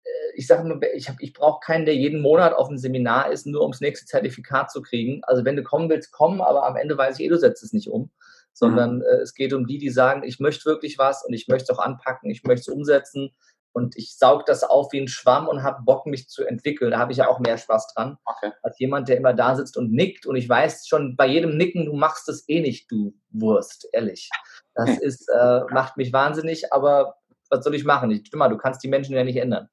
[0.04, 3.46] äh, ich sage immer, ich, ich brauche keinen, der jeden Monat auf einem Seminar ist,
[3.46, 5.22] nur ums nächste Zertifikat zu kriegen.
[5.24, 7.74] Also wenn du kommen willst, komm, aber am Ende weiß ich eh, du setzt es
[7.74, 8.12] nicht um
[8.60, 9.04] sondern mhm.
[9.04, 11.78] äh, es geht um die, die sagen, ich möchte wirklich was und ich möchte es
[11.78, 13.32] auch anpacken, ich möchte es umsetzen
[13.80, 16.92] und ich saug das auf wie ein Schwamm und habe Bock, mich zu entwickeln.
[16.92, 18.52] Da habe ich ja auch mehr Spaß dran, okay.
[18.62, 21.86] als jemand, der immer da sitzt und nickt und ich weiß schon bei jedem Nicken,
[21.86, 24.30] du machst es eh nicht, du Wurst, ehrlich.
[24.76, 27.16] Das ist, äh, macht mich wahnsinnig, aber
[27.50, 28.12] was soll ich machen?
[28.12, 29.70] Ich, mal, du kannst die Menschen ja nicht ändern.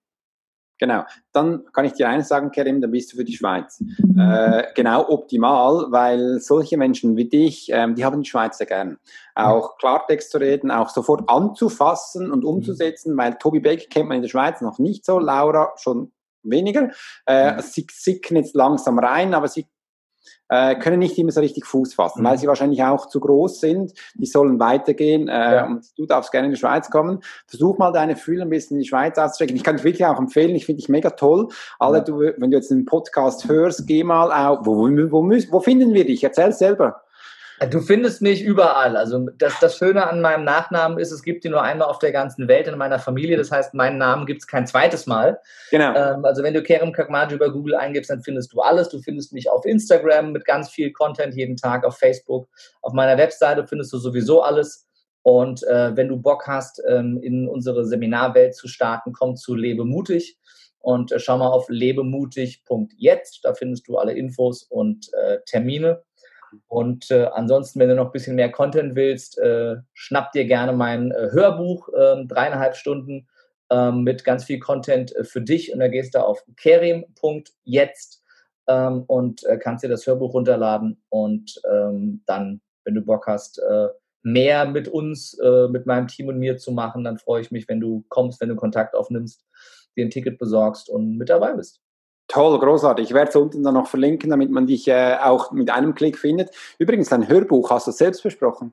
[0.79, 1.05] Genau.
[1.33, 3.83] Dann kann ich dir eines sagen, Kerim, dann bist du für die Schweiz.
[4.19, 8.99] Äh, genau optimal, weil solche Menschen wie dich, ähm, die haben die Schweiz sehr gern.
[9.35, 14.23] Auch Klartext zu reden, auch sofort anzufassen und umzusetzen, weil Tobi Beck kennt man in
[14.23, 16.13] der Schweiz noch nicht so, Laura schon
[16.43, 16.91] weniger.
[17.27, 19.67] Äh, sie sicken jetzt langsam rein, aber sie
[20.49, 22.27] äh, können nicht immer so richtig Fuß fassen, mhm.
[22.27, 23.93] weil sie wahrscheinlich auch zu groß sind.
[24.15, 25.67] Die sollen weitergehen äh, ja.
[25.67, 27.21] und du darfst gerne in die Schweiz kommen.
[27.47, 29.57] Versuch mal deine Fühler ein bisschen in die Schweiz auszustrecken.
[29.57, 31.49] Ich kann dich wirklich auch empfehlen, ich finde dich mega toll.
[31.79, 32.05] Alle, ja.
[32.05, 34.67] du, wenn du jetzt einen Podcast hörst, geh mal auf.
[34.67, 36.23] Wo, wo, wo, wo finden wir dich?
[36.23, 37.03] Erzähl selber.
[37.71, 38.97] Du findest mich überall.
[38.97, 42.13] Also das, das Schöne an meinem Nachnamen ist, es gibt ihn nur einmal auf der
[42.13, 43.39] ganzen Welt in meiner Familie.
[43.39, 45.41] Das heißt, meinen Namen gibt es kein zweites Mal.
[45.71, 45.95] Genau.
[45.95, 48.91] Ähm, also wenn du Kerem Kakmaji über Google eingibst, dann findest du alles.
[48.91, 52.49] Du findest mich auf Instagram mit ganz viel Content jeden Tag, auf Facebook.
[52.83, 54.87] Auf meiner Webseite findest du sowieso alles.
[55.23, 59.85] Und äh, wenn du Bock hast, ähm, in unsere Seminarwelt zu starten, komm zu Lebe
[59.85, 60.39] mutig
[60.87, 63.41] und äh, schau mal auf lebemutig.jetzt.
[63.43, 66.05] Da findest du alle Infos und äh, Termine.
[66.67, 70.73] Und äh, ansonsten, wenn du noch ein bisschen mehr Content willst, äh, schnapp dir gerne
[70.73, 73.29] mein äh, Hörbuch, ähm, dreieinhalb Stunden
[73.71, 75.73] ähm, mit ganz viel Content äh, für dich.
[75.73, 78.23] Und da gehst du auf kerim.jetzt
[78.69, 81.03] ähm, und äh, kannst dir das Hörbuch runterladen.
[81.09, 83.89] Und ähm, dann, wenn du Bock hast, äh,
[84.23, 85.39] mehr mit uns,
[85.71, 88.49] mit meinem Team und mir zu machen, dann freue ich mich, wenn du kommst, wenn
[88.49, 89.47] du Kontakt aufnimmst,
[89.97, 91.81] dir ein Ticket besorgst und mit dabei bist.
[92.29, 93.09] Toll, großartig.
[93.09, 96.19] Ich werde es unten dann noch verlinken, damit man dich äh, auch mit einem Klick
[96.19, 96.51] findet.
[96.79, 98.73] Übrigens, dein Hörbuch hast du selbst besprochen.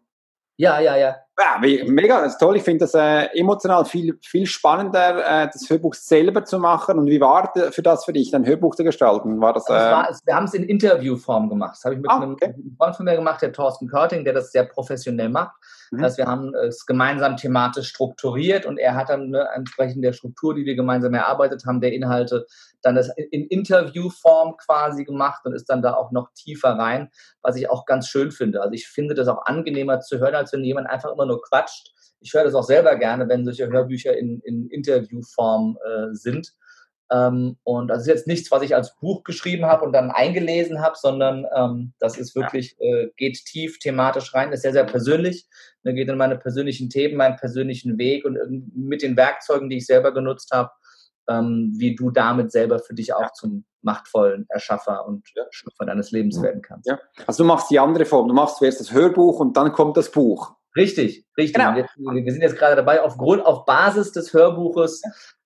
[0.58, 1.16] Ja, ja, ja.
[1.40, 2.58] Ja, mega, das ist toll.
[2.58, 7.00] Ich finde das äh, emotional viel, viel spannender, äh, das Hörbuch selber zu machen.
[7.00, 9.42] Und wie war für das für dich, dein Hörbuch zu gestalten?
[9.42, 11.76] War das, äh war, wir haben es in Interviewform gemacht.
[11.78, 12.54] Das habe ich mit ah, einem okay.
[12.78, 15.56] Freund von mir gemacht, der Thorsten Körting, der das sehr professionell macht.
[15.90, 15.98] Mhm.
[15.98, 20.14] Das heißt, wir haben es gemeinsam thematisch strukturiert und er hat dann ne, entsprechend der
[20.14, 22.46] Struktur, die wir gemeinsam erarbeitet haben, der Inhalte
[22.84, 27.10] dann das in Interviewform quasi gemacht und ist dann da auch noch tiefer rein,
[27.42, 28.62] was ich auch ganz schön finde.
[28.62, 31.92] Also ich finde das auch angenehmer zu hören, als wenn jemand einfach immer nur quatscht.
[32.20, 36.54] Ich höre das auch selber gerne, wenn solche Hörbücher in, in Interviewform äh, sind.
[37.12, 40.82] Ähm, und das ist jetzt nichts, was ich als Buch geschrieben habe und dann eingelesen
[40.82, 45.46] habe, sondern ähm, das ist wirklich, äh, geht tief thematisch rein, ist sehr, sehr persönlich,
[45.84, 48.38] ne, geht in meine persönlichen Themen, meinen persönlichen Weg und
[48.74, 50.72] mit den Werkzeugen, die ich selber genutzt habe,
[51.30, 53.34] ähm, wie du damit selber für dich auch ja.
[53.34, 55.44] zum machtvollen Erschaffer und ja.
[55.52, 56.88] Schöpfer deines Lebens werden kannst.
[56.88, 57.00] Ja.
[57.28, 60.10] Also du machst die andere Form, du machst zuerst das Hörbuch und dann kommt das
[60.10, 60.56] Buch.
[60.76, 61.54] Richtig, richtig.
[61.54, 61.78] Genau.
[61.78, 65.02] Jetzt, wir sind jetzt gerade dabei, aufgrund, auf Basis des Hörbuches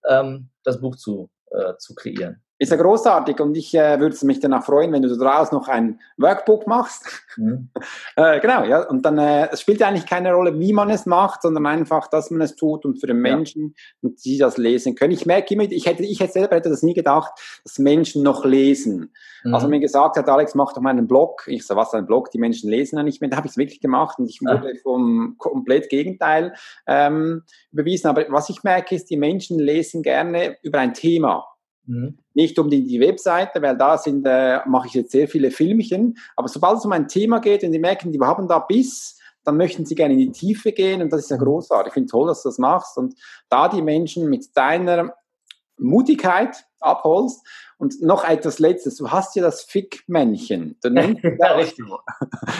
[0.07, 2.41] ähm, das Buch zu, äh, zu kreieren.
[2.59, 5.99] Ist ja großartig und ich äh, würde mich danach freuen, wenn du daraus noch ein
[6.17, 7.05] Workbook machst.
[7.35, 7.69] Mhm.
[8.15, 8.81] äh, genau, ja.
[8.81, 12.07] Und dann, äh, es spielt ja eigentlich keine Rolle, wie man es macht, sondern einfach,
[12.07, 14.09] dass man es tut und für den Menschen ja.
[14.09, 15.13] und sie das lesen können.
[15.13, 17.31] Ich merke immer, ich hätte, ich hätte selber hätte das nie gedacht,
[17.63, 19.13] dass Menschen noch lesen.
[19.43, 19.53] Mhm.
[19.53, 21.43] Also mir gesagt hat, Alex, mach doch mal einen Blog.
[21.47, 22.31] Ich so, was ein Blog?
[22.31, 23.29] Die Menschen lesen ja nicht mehr.
[23.29, 24.79] Da habe ich es wirklich gemacht und ich wurde ja.
[24.81, 26.55] vom komplett Gegenteil
[26.87, 28.07] ähm, überwiesen.
[28.07, 31.45] Aber was ich merke, ist, die Menschen lesen gerne über ein Thema.
[31.87, 32.19] Mhm.
[32.33, 36.17] Nicht um die, die, Webseite, weil da sind, äh, mache ich jetzt sehr viele Filmchen.
[36.35, 39.57] Aber sobald es um ein Thema geht und die merken, die haben da Biss, dann
[39.57, 41.45] möchten sie gerne in die Tiefe gehen und das ist ja mhm.
[41.45, 41.91] großartig.
[41.91, 43.15] Ich finde toll, dass du das machst und
[43.49, 45.13] da die Menschen mit deiner
[45.77, 47.45] Mutigkeit abholst.
[47.79, 50.77] Und noch etwas Letztes, du hast ja das Fick-Männchen.
[51.39, 51.85] ja, richtig.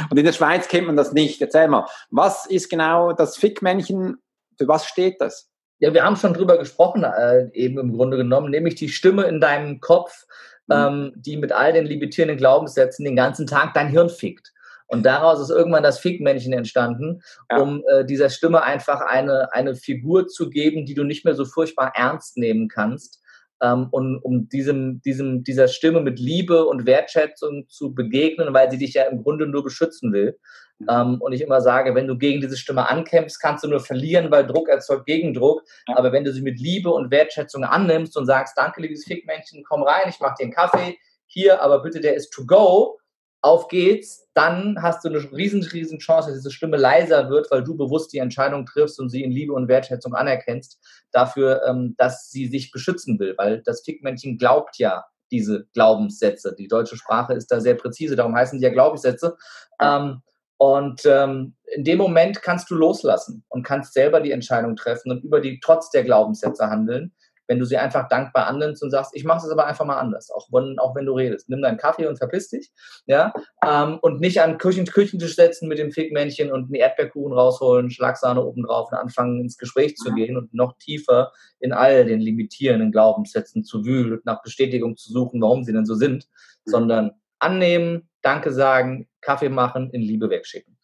[0.10, 1.42] Und in der Schweiz kennt man das nicht.
[1.42, 4.18] Erzähl mal, was ist genau das Fick-Männchen?
[4.58, 5.50] Für was steht das?
[5.80, 9.40] Ja, wir haben schon drüber gesprochen, äh, eben im Grunde genommen, nämlich die Stimme in
[9.40, 10.26] deinem Kopf,
[10.68, 10.76] mhm.
[10.76, 14.54] ähm, die mit all den limitierenden Glaubenssätzen den ganzen Tag dein Hirn fickt.
[14.88, 17.22] Und daraus ist irgendwann das Fickmännchen entstanden,
[17.52, 17.58] ja.
[17.58, 21.46] um äh, dieser Stimme einfach eine, eine Figur zu geben, die du nicht mehr so
[21.46, 23.22] furchtbar ernst nehmen kannst.
[23.62, 28.78] Ähm, und um diesem, diesem, dieser Stimme mit Liebe und Wertschätzung zu begegnen, weil sie
[28.78, 30.38] dich ja im Grunde nur beschützen will.
[30.80, 30.88] Mhm.
[30.90, 34.32] Ähm, und ich immer sage, wenn du gegen diese Stimme ankämpfst, kannst du nur verlieren,
[34.32, 35.64] weil Druck erzeugt Gegendruck.
[35.88, 35.98] Ja.
[35.98, 39.84] Aber wenn du sie mit Liebe und Wertschätzung annimmst und sagst, danke, liebes Fickmännchen, komm
[39.84, 42.98] rein, ich mach dir einen Kaffee, hier, aber bitte, der ist to go,
[43.42, 47.64] auf geht's, dann hast du eine riesen, riesen Chance, dass diese Stimme leiser wird, weil
[47.64, 50.80] du bewusst die Entscheidung triffst und sie in Liebe und Wertschätzung anerkennst,
[51.12, 56.56] dafür, ähm, dass sie sich beschützen will, weil das Fickmännchen glaubt ja diese Glaubenssätze.
[56.58, 59.38] Die deutsche Sprache ist da sehr präzise, darum heißen die ja Glaubenssätze.
[59.80, 60.22] Ähm,
[60.58, 65.24] und ähm, in dem Moment kannst du loslassen und kannst selber die Entscheidung treffen und
[65.24, 67.14] über die trotz der Glaubenssätze handeln
[67.48, 70.30] wenn du sie einfach dankbar annimmst und sagst, ich mache es aber einfach mal anders,
[70.32, 71.50] auch wenn, auch wenn du redest.
[71.50, 72.72] Nimm deinen Kaffee und verpiss dich,
[73.06, 73.34] ja,
[73.66, 78.44] ähm, und nicht an Küchen, Küchentisch setzen mit dem Fickmännchen und einen Erdbeerkuchen rausholen, Schlagsahne
[78.44, 83.64] obendrauf und anfangen ins Gespräch zu gehen und noch tiefer in all den limitierenden Glaubenssätzen
[83.64, 86.28] zu wühlen und nach Bestätigung zu suchen, warum sie denn so sind,
[86.66, 90.78] sondern annehmen, Danke sagen, Kaffee machen, in Liebe wegschicken.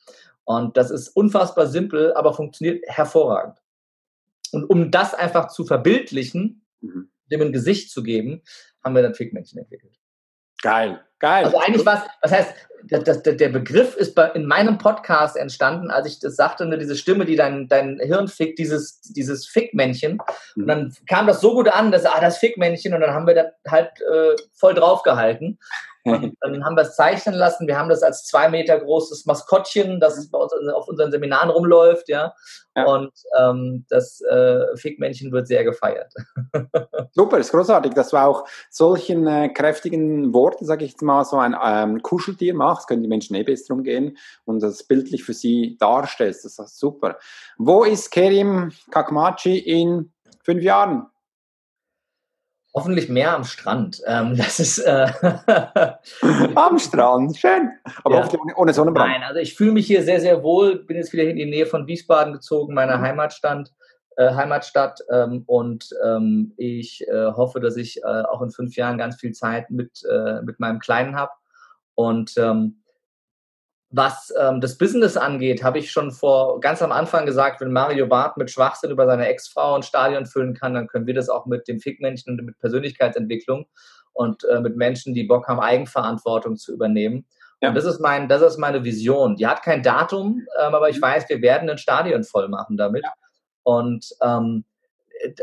[0.46, 3.60] Und das ist unfassbar simpel, aber funktioniert hervorragend.
[4.52, 7.10] Und um das einfach zu verbildlichen, mhm.
[7.32, 8.42] dem ein Gesicht zu geben,
[8.84, 9.98] haben wir dann Fickmännchen entwickelt.
[10.62, 11.46] Geil, geil.
[11.46, 12.54] Also eigentlich was, das heißt,
[12.86, 16.78] das, das, der Begriff ist bei, in meinem Podcast entstanden, als ich das sagte, ne,
[16.78, 20.20] diese Stimme, die dein, dein Hirn fickt, dieses, dieses Fickmännchen.
[20.56, 20.64] Mhm.
[20.64, 23.36] Und dann kam das so gut an, dass, ah, das Fickmännchen, und dann haben wir
[23.36, 25.60] das halt äh, voll draufgehalten.
[26.04, 27.68] Und dann haben wir es zeichnen lassen.
[27.68, 32.10] Wir haben das als zwei Meter großes Maskottchen, das bei uns auf unseren Seminaren rumläuft,
[32.10, 32.34] ja.
[32.76, 32.86] ja.
[32.86, 36.14] Und ähm, das äh, Fickmännchen wird sehr gefeiert.
[37.12, 41.38] Super, ist großartig, dass du auch solchen äh, kräftigen Worten, sage ich jetzt mal, so
[41.38, 45.78] ein ähm, Kuscheltier machst, können die Menschen eh besser umgehen und das bildlich für sie
[45.80, 46.46] darstellst.
[46.46, 47.18] Das ist super.
[47.58, 50.12] Wo ist Kerim Kakmachi in
[50.44, 51.08] fünf Jahren?
[52.76, 54.02] Hoffentlich mehr am Strand.
[54.08, 55.08] Ähm, das ist äh
[56.56, 57.70] am Strand, schön.
[58.04, 58.30] Aber ja.
[58.56, 59.12] ohne, Sonnenbrand.
[59.12, 60.80] Nein, also ich fühle mich hier sehr, sehr wohl.
[60.80, 63.02] Bin jetzt wieder in die Nähe von Wiesbaden gezogen, meiner mhm.
[63.02, 63.74] Heimatstand,
[64.18, 65.02] äh, Heimatstadt.
[65.12, 69.34] Ähm, und ähm, ich äh, hoffe, dass ich äh, auch in fünf Jahren ganz viel
[69.34, 71.32] Zeit mit, äh, mit meinem Kleinen habe.
[71.96, 72.83] Und ähm,
[73.96, 78.08] was ähm, das Business angeht, habe ich schon vor ganz am Anfang gesagt, wenn Mario
[78.08, 81.46] Barth mit Schwachsinn über seine Ex-Frau ein Stadion füllen kann, dann können wir das auch
[81.46, 83.68] mit dem Fickmännchen und mit Persönlichkeitsentwicklung
[84.12, 87.28] und äh, mit Menschen, die Bock haben, Eigenverantwortung zu übernehmen.
[87.62, 87.70] Ja.
[87.70, 89.36] Und das ist mein, das ist meine Vision.
[89.36, 91.04] Die hat kein Datum, ähm, aber ich mhm.
[91.04, 93.04] weiß, wir werden ein Stadion voll machen damit.
[93.04, 93.14] Ja.
[93.62, 94.66] Und ähm,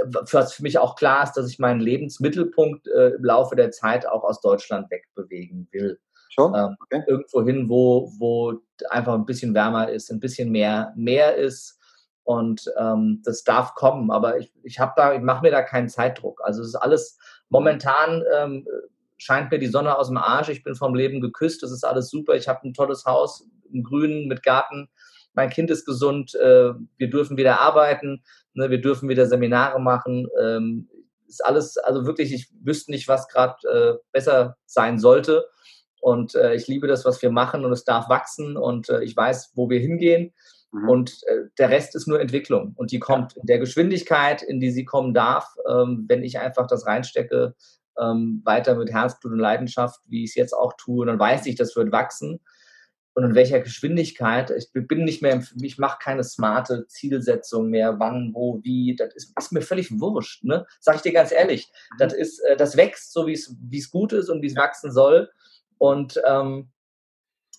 [0.05, 4.09] was für mich auch klar ist, dass ich meinen Lebensmittelpunkt äh, im Laufe der Zeit
[4.09, 6.01] auch aus Deutschland wegbewegen will.
[6.31, 6.55] Schon?
[6.55, 7.03] Ähm, okay.
[7.07, 8.55] Irgendwo hin, wo, wo
[8.89, 11.79] einfach ein bisschen wärmer ist, ein bisschen mehr, mehr ist.
[12.23, 14.11] Und ähm, das darf kommen.
[14.11, 16.41] Aber ich, ich habe da, ich mache mir da keinen Zeitdruck.
[16.45, 17.19] Also es ist alles
[17.49, 18.67] momentan ähm,
[19.19, 20.49] scheint mir die Sonne aus dem Arsch.
[20.49, 21.63] Ich bin vom Leben geküsst.
[21.63, 22.35] Das ist alles super.
[22.37, 24.89] Ich habe ein tolles Haus im Grünen mit Garten.
[25.35, 26.35] Mein Kind ist gesund.
[26.37, 28.23] Äh, wir dürfen wieder arbeiten.
[28.55, 30.29] Ne, wir dürfen wieder Seminare machen.
[30.41, 30.89] Ähm,
[31.27, 35.47] ist alles, also wirklich, ich wüsste nicht, was gerade äh, besser sein sollte.
[36.01, 39.17] Und äh, ich liebe das, was wir machen und es darf wachsen und äh, ich
[39.17, 40.33] weiß, wo wir hingehen.
[40.73, 40.89] Mhm.
[40.89, 44.71] Und äh, der Rest ist nur Entwicklung und die kommt in der Geschwindigkeit, in die
[44.71, 47.55] sie kommen darf, ähm, wenn ich einfach das reinstecke,
[47.99, 51.03] ähm, weiter mit Herzblut und Leidenschaft, wie ich es jetzt auch tue.
[51.03, 52.41] Und dann weiß ich, das wird wachsen.
[53.13, 54.51] Und in welcher Geschwindigkeit?
[54.51, 58.95] Ich bin nicht mehr, ich mache keine smarte Zielsetzung mehr, wann, wo, wie.
[58.97, 60.45] Das ist, ist mir völlig wurscht.
[60.45, 60.65] Ne?
[60.79, 61.71] Sag ich dir ganz ehrlich.
[61.93, 61.97] Mhm.
[61.99, 65.29] Das ist, äh, das wächst so, wie es gut ist und wie es wachsen soll.
[65.81, 66.71] Und ähm,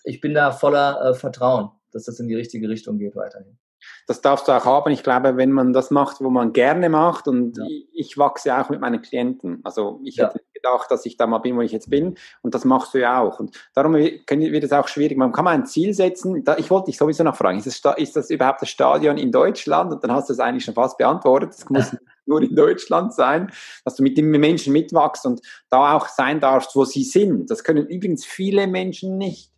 [0.04, 3.58] ich bin da voller äh, Vertrauen, dass das in die richtige Richtung geht weiterhin.
[4.06, 4.92] Das darfst du auch haben.
[4.92, 7.66] Ich glaube, wenn man das macht, wo man gerne macht, und ja.
[7.66, 9.62] ich, ich, wachse auch mit meinen Klienten.
[9.64, 10.28] Also ich ja.
[10.28, 12.18] hätte gedacht, dass ich da mal bin, wo ich jetzt bin.
[12.42, 13.40] Und das machst du ja auch.
[13.40, 15.18] Und darum wird es auch schwierig.
[15.18, 16.44] Man kann mal ein Ziel setzen.
[16.58, 19.92] ich wollte dich sowieso noch fragen, ist das, ist das überhaupt das Stadion in Deutschland?
[19.92, 21.54] Und dann hast du es eigentlich schon fast beantwortet.
[21.54, 23.52] Das muss nur in Deutschland sein,
[23.84, 27.50] dass du mit den Menschen mitwachst und da auch sein darfst, wo sie sind.
[27.50, 29.52] Das können übrigens viele Menschen nicht.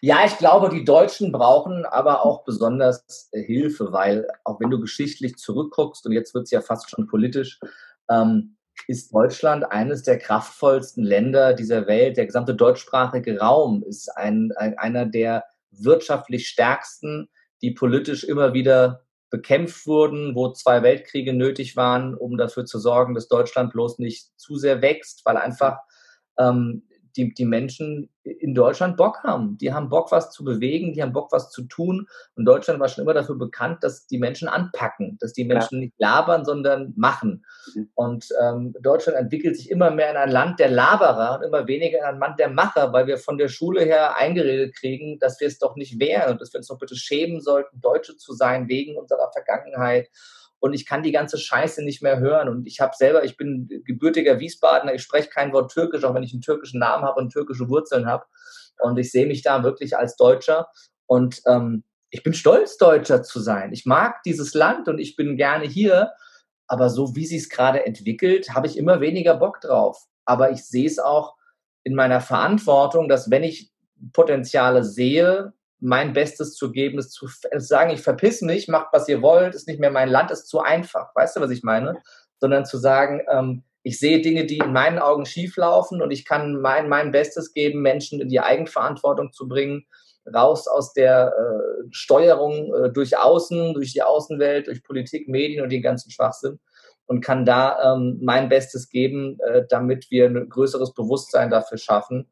[0.00, 5.36] Ja, ich glaube, die Deutschen brauchen aber auch besonders Hilfe, weil auch wenn du geschichtlich
[5.36, 7.60] zurückguckst, und jetzt wird es ja fast schon politisch,
[8.10, 8.56] ähm,
[8.86, 12.16] ist Deutschland eines der kraftvollsten Länder dieser Welt.
[12.16, 17.28] Der gesamte deutschsprachige Raum ist ein, ein, einer der wirtschaftlich stärksten,
[17.62, 23.14] die politisch immer wieder bekämpft wurden, wo zwei Weltkriege nötig waren, um dafür zu sorgen,
[23.14, 25.78] dass Deutschland bloß nicht zu sehr wächst, weil einfach
[26.38, 29.58] ähm, die, die Menschen in Deutschland Bock haben.
[29.58, 32.06] Die haben Bock, was zu bewegen, die haben Bock, was zu tun.
[32.34, 35.84] Und Deutschland war schon immer dafür bekannt, dass die Menschen anpacken, dass die Menschen ja.
[35.84, 37.44] nicht labern, sondern machen.
[37.74, 37.90] Mhm.
[37.94, 41.98] Und ähm, Deutschland entwickelt sich immer mehr in ein Land der Laberer und immer weniger
[41.98, 45.48] in ein Land der Macher, weil wir von der Schule her eingeredet kriegen, dass wir
[45.48, 48.68] es doch nicht wären und dass wir uns doch bitte schämen sollten, Deutsche zu sein
[48.68, 50.08] wegen unserer Vergangenheit
[50.60, 52.48] und ich kann die ganze Scheiße nicht mehr hören.
[52.48, 56.22] Und ich habe selber, ich bin gebürtiger Wiesbadener, ich spreche kein Wort Türkisch, auch wenn
[56.22, 58.24] ich einen türkischen Namen habe und türkische Wurzeln habe.
[58.80, 60.68] Und ich sehe mich da wirklich als Deutscher.
[61.06, 63.72] Und ähm, ich bin stolz, Deutscher zu sein.
[63.72, 66.12] Ich mag dieses Land und ich bin gerne hier.
[66.66, 70.06] Aber so wie sie es gerade entwickelt, habe ich immer weniger Bock drauf.
[70.24, 71.36] Aber ich sehe es auch
[71.82, 73.72] in meiner Verantwortung, dass wenn ich
[74.12, 79.22] Potenziale sehe, mein Bestes zu geben, ist zu sagen, ich verpiss mich, macht was ihr
[79.22, 81.14] wollt, ist nicht mehr mein Land, ist zu einfach.
[81.14, 81.98] Weißt du, was ich meine?
[82.40, 86.24] Sondern zu sagen, ähm, ich sehe Dinge, die in meinen Augen schief laufen und ich
[86.24, 89.86] kann mein, mein Bestes geben, Menschen in die Eigenverantwortung zu bringen,
[90.34, 95.70] raus aus der äh, Steuerung äh, durch Außen, durch die Außenwelt, durch Politik, Medien und
[95.70, 96.58] den ganzen Schwachsinn
[97.06, 102.28] und kann da ähm, mein Bestes geben, äh, damit wir ein größeres Bewusstsein dafür schaffen,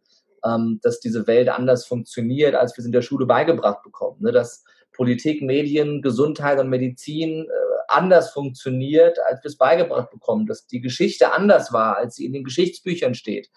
[0.46, 4.22] ähm, dass diese Welt anders funktioniert, als wir es in der Schule beigebracht bekommen.
[4.22, 4.32] Ne?
[4.32, 7.48] Dass Politik, Medien, Gesundheit und Medizin äh,
[7.88, 10.46] anders funktioniert, als wir es beigebracht bekommen.
[10.46, 13.50] Dass die Geschichte anders war, als sie in den Geschichtsbüchern steht.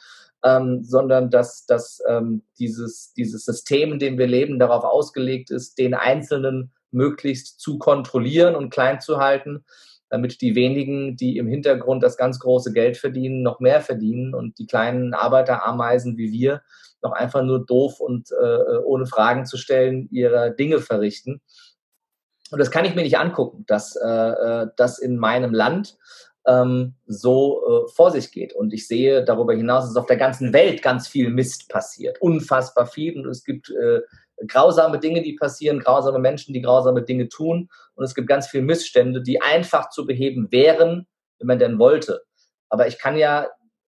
[0.43, 5.77] Ähm, sondern dass, dass ähm, dieses, dieses System, in dem wir leben, darauf ausgelegt ist,
[5.77, 9.65] den Einzelnen möglichst zu kontrollieren und klein zu halten,
[10.09, 14.57] damit die wenigen, die im Hintergrund das ganz große Geld verdienen, noch mehr verdienen und
[14.59, 16.61] die kleinen Arbeiterameisen wie wir
[17.01, 21.41] noch einfach nur doof und äh, ohne Fragen zu stellen ihre Dinge verrichten.
[22.51, 25.97] Und das kann ich mir nicht angucken, dass äh, äh das in meinem Land
[26.47, 28.53] ähm, so äh, vor sich geht.
[28.53, 32.21] Und ich sehe darüber hinaus, dass auf der ganzen Welt ganz viel Mist passiert.
[32.21, 33.17] Unfassbar viel.
[33.17, 34.01] Und es gibt äh,
[34.47, 37.69] grausame Dinge, die passieren, grausame Menschen, die grausame Dinge tun.
[37.95, 41.07] Und es gibt ganz viele Missstände, die einfach zu beheben wären,
[41.39, 42.21] wenn man denn wollte.
[42.69, 43.47] Aber ich kann ja,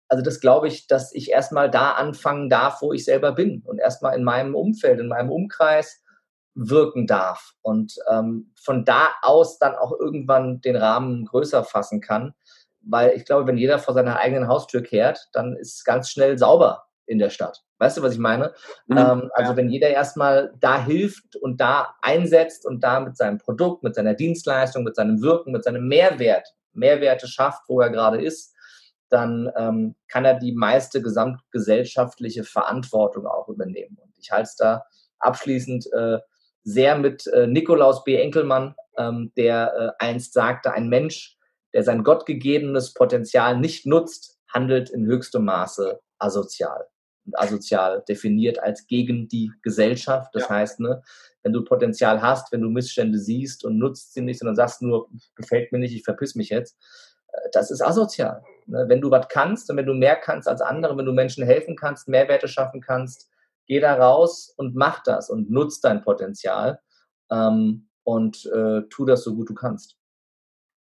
[0.09, 3.79] also das glaube ich, dass ich erstmal da anfangen darf, wo ich selber bin und
[3.79, 6.03] erstmal in meinem Umfeld, in meinem Umkreis
[6.55, 12.35] wirken darf und ähm, von da aus dann auch irgendwann den Rahmen größer fassen kann.
[12.83, 16.39] Weil ich glaube, wenn jeder vor seiner eigenen Haustür kehrt, dann ist es ganz schnell
[16.39, 17.63] sauber in der Stadt.
[17.79, 18.55] Weißt du, was ich meine?
[18.87, 19.57] Mhm, ähm, also ja.
[19.57, 24.15] wenn jeder erstmal da hilft und da einsetzt und da mit seinem Produkt, mit seiner
[24.15, 28.55] Dienstleistung, mit seinem Wirken, mit seinem Mehrwert, Mehrwerte schafft, wo er gerade ist,
[29.09, 33.99] dann ähm, kann er die meiste gesamtgesellschaftliche Verantwortung auch übernehmen.
[34.01, 34.85] Und ich halte es da
[35.19, 36.19] abschließend äh,
[36.63, 38.15] sehr mit äh, Nikolaus B.
[38.15, 41.37] Enkelmann, ähm, der äh, einst sagte, ein Mensch,
[41.73, 46.87] der sein gottgegebenes Potenzial nicht nutzt, handelt in höchstem Maße asozial
[47.35, 50.35] asozial definiert als gegen die Gesellschaft.
[50.35, 50.51] Das ja.
[50.51, 51.03] heißt, ne,
[51.43, 55.09] wenn du Potenzial hast, wenn du Missstände siehst und nutzt sie nicht, sondern sagst nur,
[55.35, 56.77] gefällt mir nicht, ich verpiss mich jetzt,
[57.33, 58.43] äh, das ist asozial.
[58.67, 58.85] Ne?
[58.89, 61.77] Wenn du was kannst und wenn du mehr kannst als andere, wenn du Menschen helfen
[61.77, 63.31] kannst, Mehrwerte schaffen kannst,
[63.67, 66.81] geh da raus und mach das und nutz dein Potenzial
[67.31, 70.00] ähm, und äh, tu das so gut du kannst.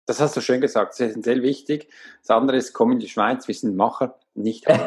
[0.09, 1.91] Das hast du schön gesagt, das ist essentiell wichtig.
[2.23, 4.67] Das andere ist, komm in die Schweiz, wir sind Macher, nicht.
[4.67, 4.81] das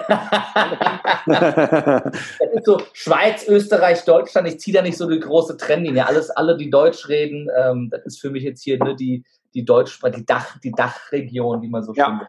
[2.56, 6.08] ist so Schweiz, Österreich, Deutschland, ich ziehe da nicht so die große Trennlinie.
[6.08, 9.64] Alles, alle, die Deutsch reden, ähm, das ist für mich jetzt hier ne, die, die
[9.64, 12.06] Deutsch, die Dach, die Dachregion, die man so ja.
[12.06, 12.28] findet.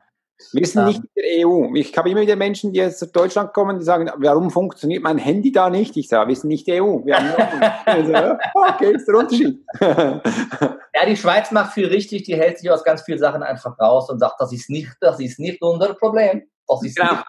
[0.53, 1.75] Wir sind nicht in der EU.
[1.75, 5.19] Ich habe immer wieder Menschen, die jetzt aus Deutschland kommen, die sagen, warum funktioniert mein
[5.19, 5.97] Handy da nicht?
[5.97, 7.05] Ich sage, wir sind nicht die EU.
[7.05, 9.65] Wir haben also, okay, ist der Unterschied.
[9.81, 14.11] ja, die Schweiz macht viel richtig, die hält sich aus ganz vielen Sachen einfach raus
[14.11, 16.43] und sagt, das ist nicht, das ist nicht unser Problem.
[16.67, 17.13] Das ist, genau.
[17.13, 17.25] nicht,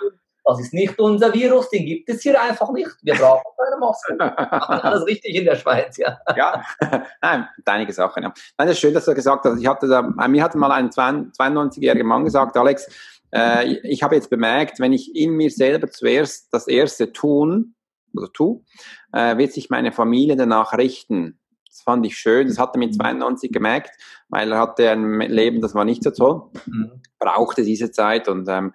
[0.45, 2.89] das ist nicht unser Virus, den gibt es hier einfach nicht.
[3.01, 4.17] Wir brauchen keine Maske.
[4.83, 6.17] alles richtig in der Schweiz, ja.
[6.35, 6.63] Ja,
[7.21, 8.23] nein, einige Sachen.
[8.23, 8.33] Ja.
[8.57, 9.59] Nein, das ist schön, dass du gesagt hast.
[9.59, 12.87] Ich hatte da, mir hat mal ein 92-jähriger Mann gesagt, Alex,
[13.33, 17.75] äh, ich habe jetzt bemerkt, wenn ich in mir selber zuerst das Erste tun,
[18.15, 18.63] oder tu,
[19.11, 21.39] äh, wird sich meine Familie danach richten.
[21.67, 22.47] Das fand ich schön.
[22.47, 23.91] Das hat er mit 92 gemerkt,
[24.29, 26.51] weil er hatte ein Leben, das war nicht so toll.
[26.67, 28.73] Mhm brauchte diese Zeit und ähm,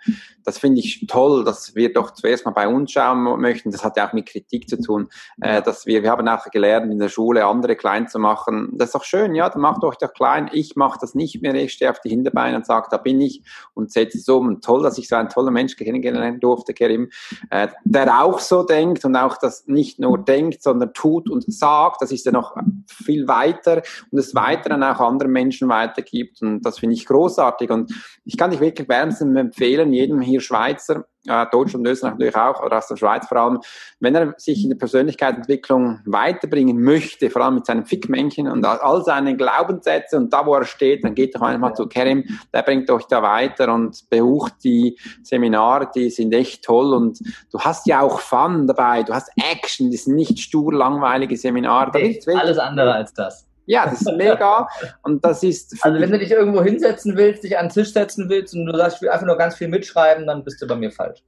[0.49, 3.71] das finde ich toll, dass wir doch zuerst mal bei uns schauen möchten.
[3.71, 5.09] Das hat ja auch mit Kritik zu tun,
[5.43, 8.71] äh, dass wir, wir haben auch gelernt in der Schule andere klein zu machen.
[8.73, 10.49] Das ist doch schön, ja, dann macht euch doch klein.
[10.53, 11.55] Ich mache das nicht mehr.
[11.55, 13.43] Ich stehe auf die Hinterbeine und sage, da bin ich
[13.75, 14.47] und setze es um.
[14.47, 17.11] Und toll, dass ich so einen tollen Mensch kennengelernt durfte, Kerim,
[17.51, 22.01] äh, der auch so denkt und auch das nicht nur denkt, sondern tut und sagt.
[22.01, 26.63] Das ist ja noch viel weiter und es weiter dann auch anderen Menschen weitergibt und
[26.63, 27.93] das finde ich großartig und
[28.25, 32.79] ich kann dich wirklich wärmstens empfehlen, jedem hier Schweizer, äh, Deutschland, Österreich natürlich auch, oder
[32.79, 33.61] aus der Schweiz vor allem,
[34.01, 39.05] wenn er sich in der Persönlichkeitsentwicklung weiterbringen möchte, vor allem mit seinem Fickmännchen und all
[39.05, 42.91] seinen Glaubenssätze und da, wo er steht, dann geht doch einmal zu Kerim, der bringt
[42.91, 47.19] euch da weiter und besucht die Seminare, die sind echt toll und
[47.53, 51.91] du hast ja auch Fun dabei, du hast Action, das sind nicht stur langweilige Seminare.
[52.39, 53.48] Alles andere als das.
[53.69, 54.67] Ja, das ist mega.
[55.03, 55.77] Und das ist.
[55.83, 58.75] Also, wenn du dich irgendwo hinsetzen willst, dich an den Tisch setzen willst und du
[58.75, 61.23] sagst, ich will einfach nur ganz viel mitschreiben, dann bist du bei mir falsch.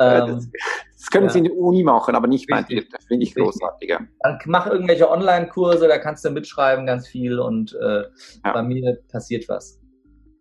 [0.00, 0.48] Ähm, das,
[0.98, 1.32] das, können ja.
[1.32, 2.82] sie in der Uni machen, aber nicht bei dir.
[2.90, 4.00] Das finde ich großartiger.
[4.20, 8.02] Dann mach irgendwelche Online-Kurse, da kannst du mitschreiben ganz viel und äh,
[8.44, 8.52] ja.
[8.52, 9.78] bei mir passiert was.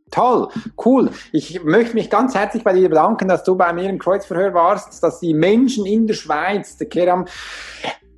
[0.10, 0.48] Toll,
[0.84, 1.12] cool.
[1.32, 5.04] Ich möchte mich ganz herzlich bei dir bedanken, dass du bei mir im Kreuzverhör warst,
[5.04, 7.26] dass die Menschen in der Schweiz, der Keram,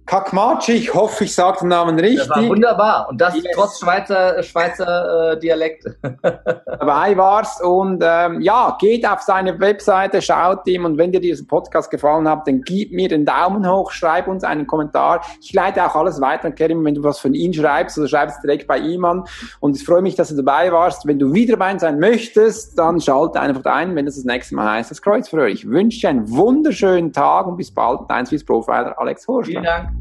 [0.08, 2.28] Kakmachi, ich hoffe, ich sage den Namen richtig.
[2.28, 3.10] Das war wunderbar.
[3.10, 3.46] Und das yes.
[3.54, 5.86] trotz Schweizer, Schweizer äh, Dialekt.
[6.22, 7.62] Dabei war's.
[7.62, 12.28] Und ähm, ja, geht auf seine Webseite, schaut ihm und wenn dir dieser Podcast gefallen
[12.28, 15.22] hat, dann gib mir den Daumen hoch, schreib uns einen Kommentar.
[15.42, 18.42] Ich leite auch alles weiter an Kerim, wenn du was von ihm schreibst oder schreibst
[18.44, 19.26] direkt bei ihm an.
[19.60, 21.06] Und ich freue mich, dass du dabei warst.
[21.06, 24.72] Wenn du wieder dabei sein möchtest, dann schalte einfach ein, wenn es das nächste Mal
[24.72, 25.48] heißt, das Kreuzverhör.
[25.48, 28.02] Ich wünsche dir einen wunderschönen Tag und bis bald.
[28.08, 29.50] Dein Swiss Profiler Alex Horst.
[29.50, 29.97] Vielen Dank.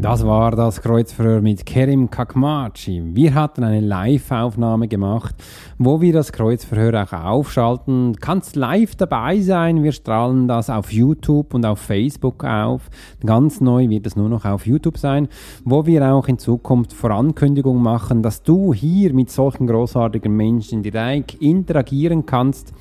[0.00, 3.02] Das war das Kreuzverhör mit Kerim Kakmachi.
[3.14, 5.34] Wir hatten eine Live-Aufnahme gemacht,
[5.76, 8.16] wo wir das Kreuzverhör auch aufschalten.
[8.18, 9.82] Kannst live dabei sein.
[9.82, 12.88] Wir strahlen das auf YouTube und auf Facebook auf.
[13.26, 15.28] Ganz neu wird es nur noch auf YouTube sein,
[15.66, 21.34] wo wir auch in Zukunft Vorankündigungen machen, dass du hier mit solchen großartigen Menschen direkt
[21.34, 22.72] interagieren kannst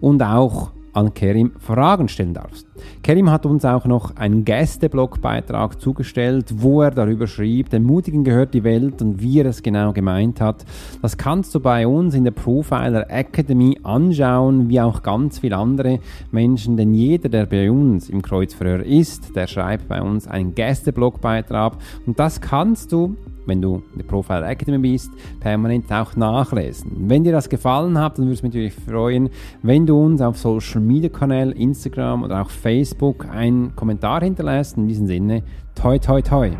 [0.00, 2.66] und auch an Kerim Fragen stellen darfst.
[3.02, 8.54] Kerim hat uns auch noch einen Gästeblogbeitrag zugestellt, wo er darüber schrieb, den Mutigen gehört
[8.54, 10.64] die Welt und wie er es genau gemeint hat.
[11.02, 16.00] Das kannst du bei uns in der Profiler Academy anschauen, wie auch ganz viele andere
[16.30, 21.76] Menschen, denn jeder, der bei uns im Kreuzverhör ist, der schreibt bei uns einen Gästeblogbeitrag
[22.06, 23.16] und das kannst du
[23.48, 26.92] wenn du in der Profile Academy bist, permanent auch nachlesen.
[27.08, 29.30] Wenn dir das gefallen hat, dann würde es mich natürlich freuen,
[29.62, 34.76] wenn du uns auf Social Media Kanälen, Instagram oder auch Facebook einen Kommentar hinterlässt.
[34.76, 35.42] In diesem Sinne,
[35.74, 36.50] toi toi toi.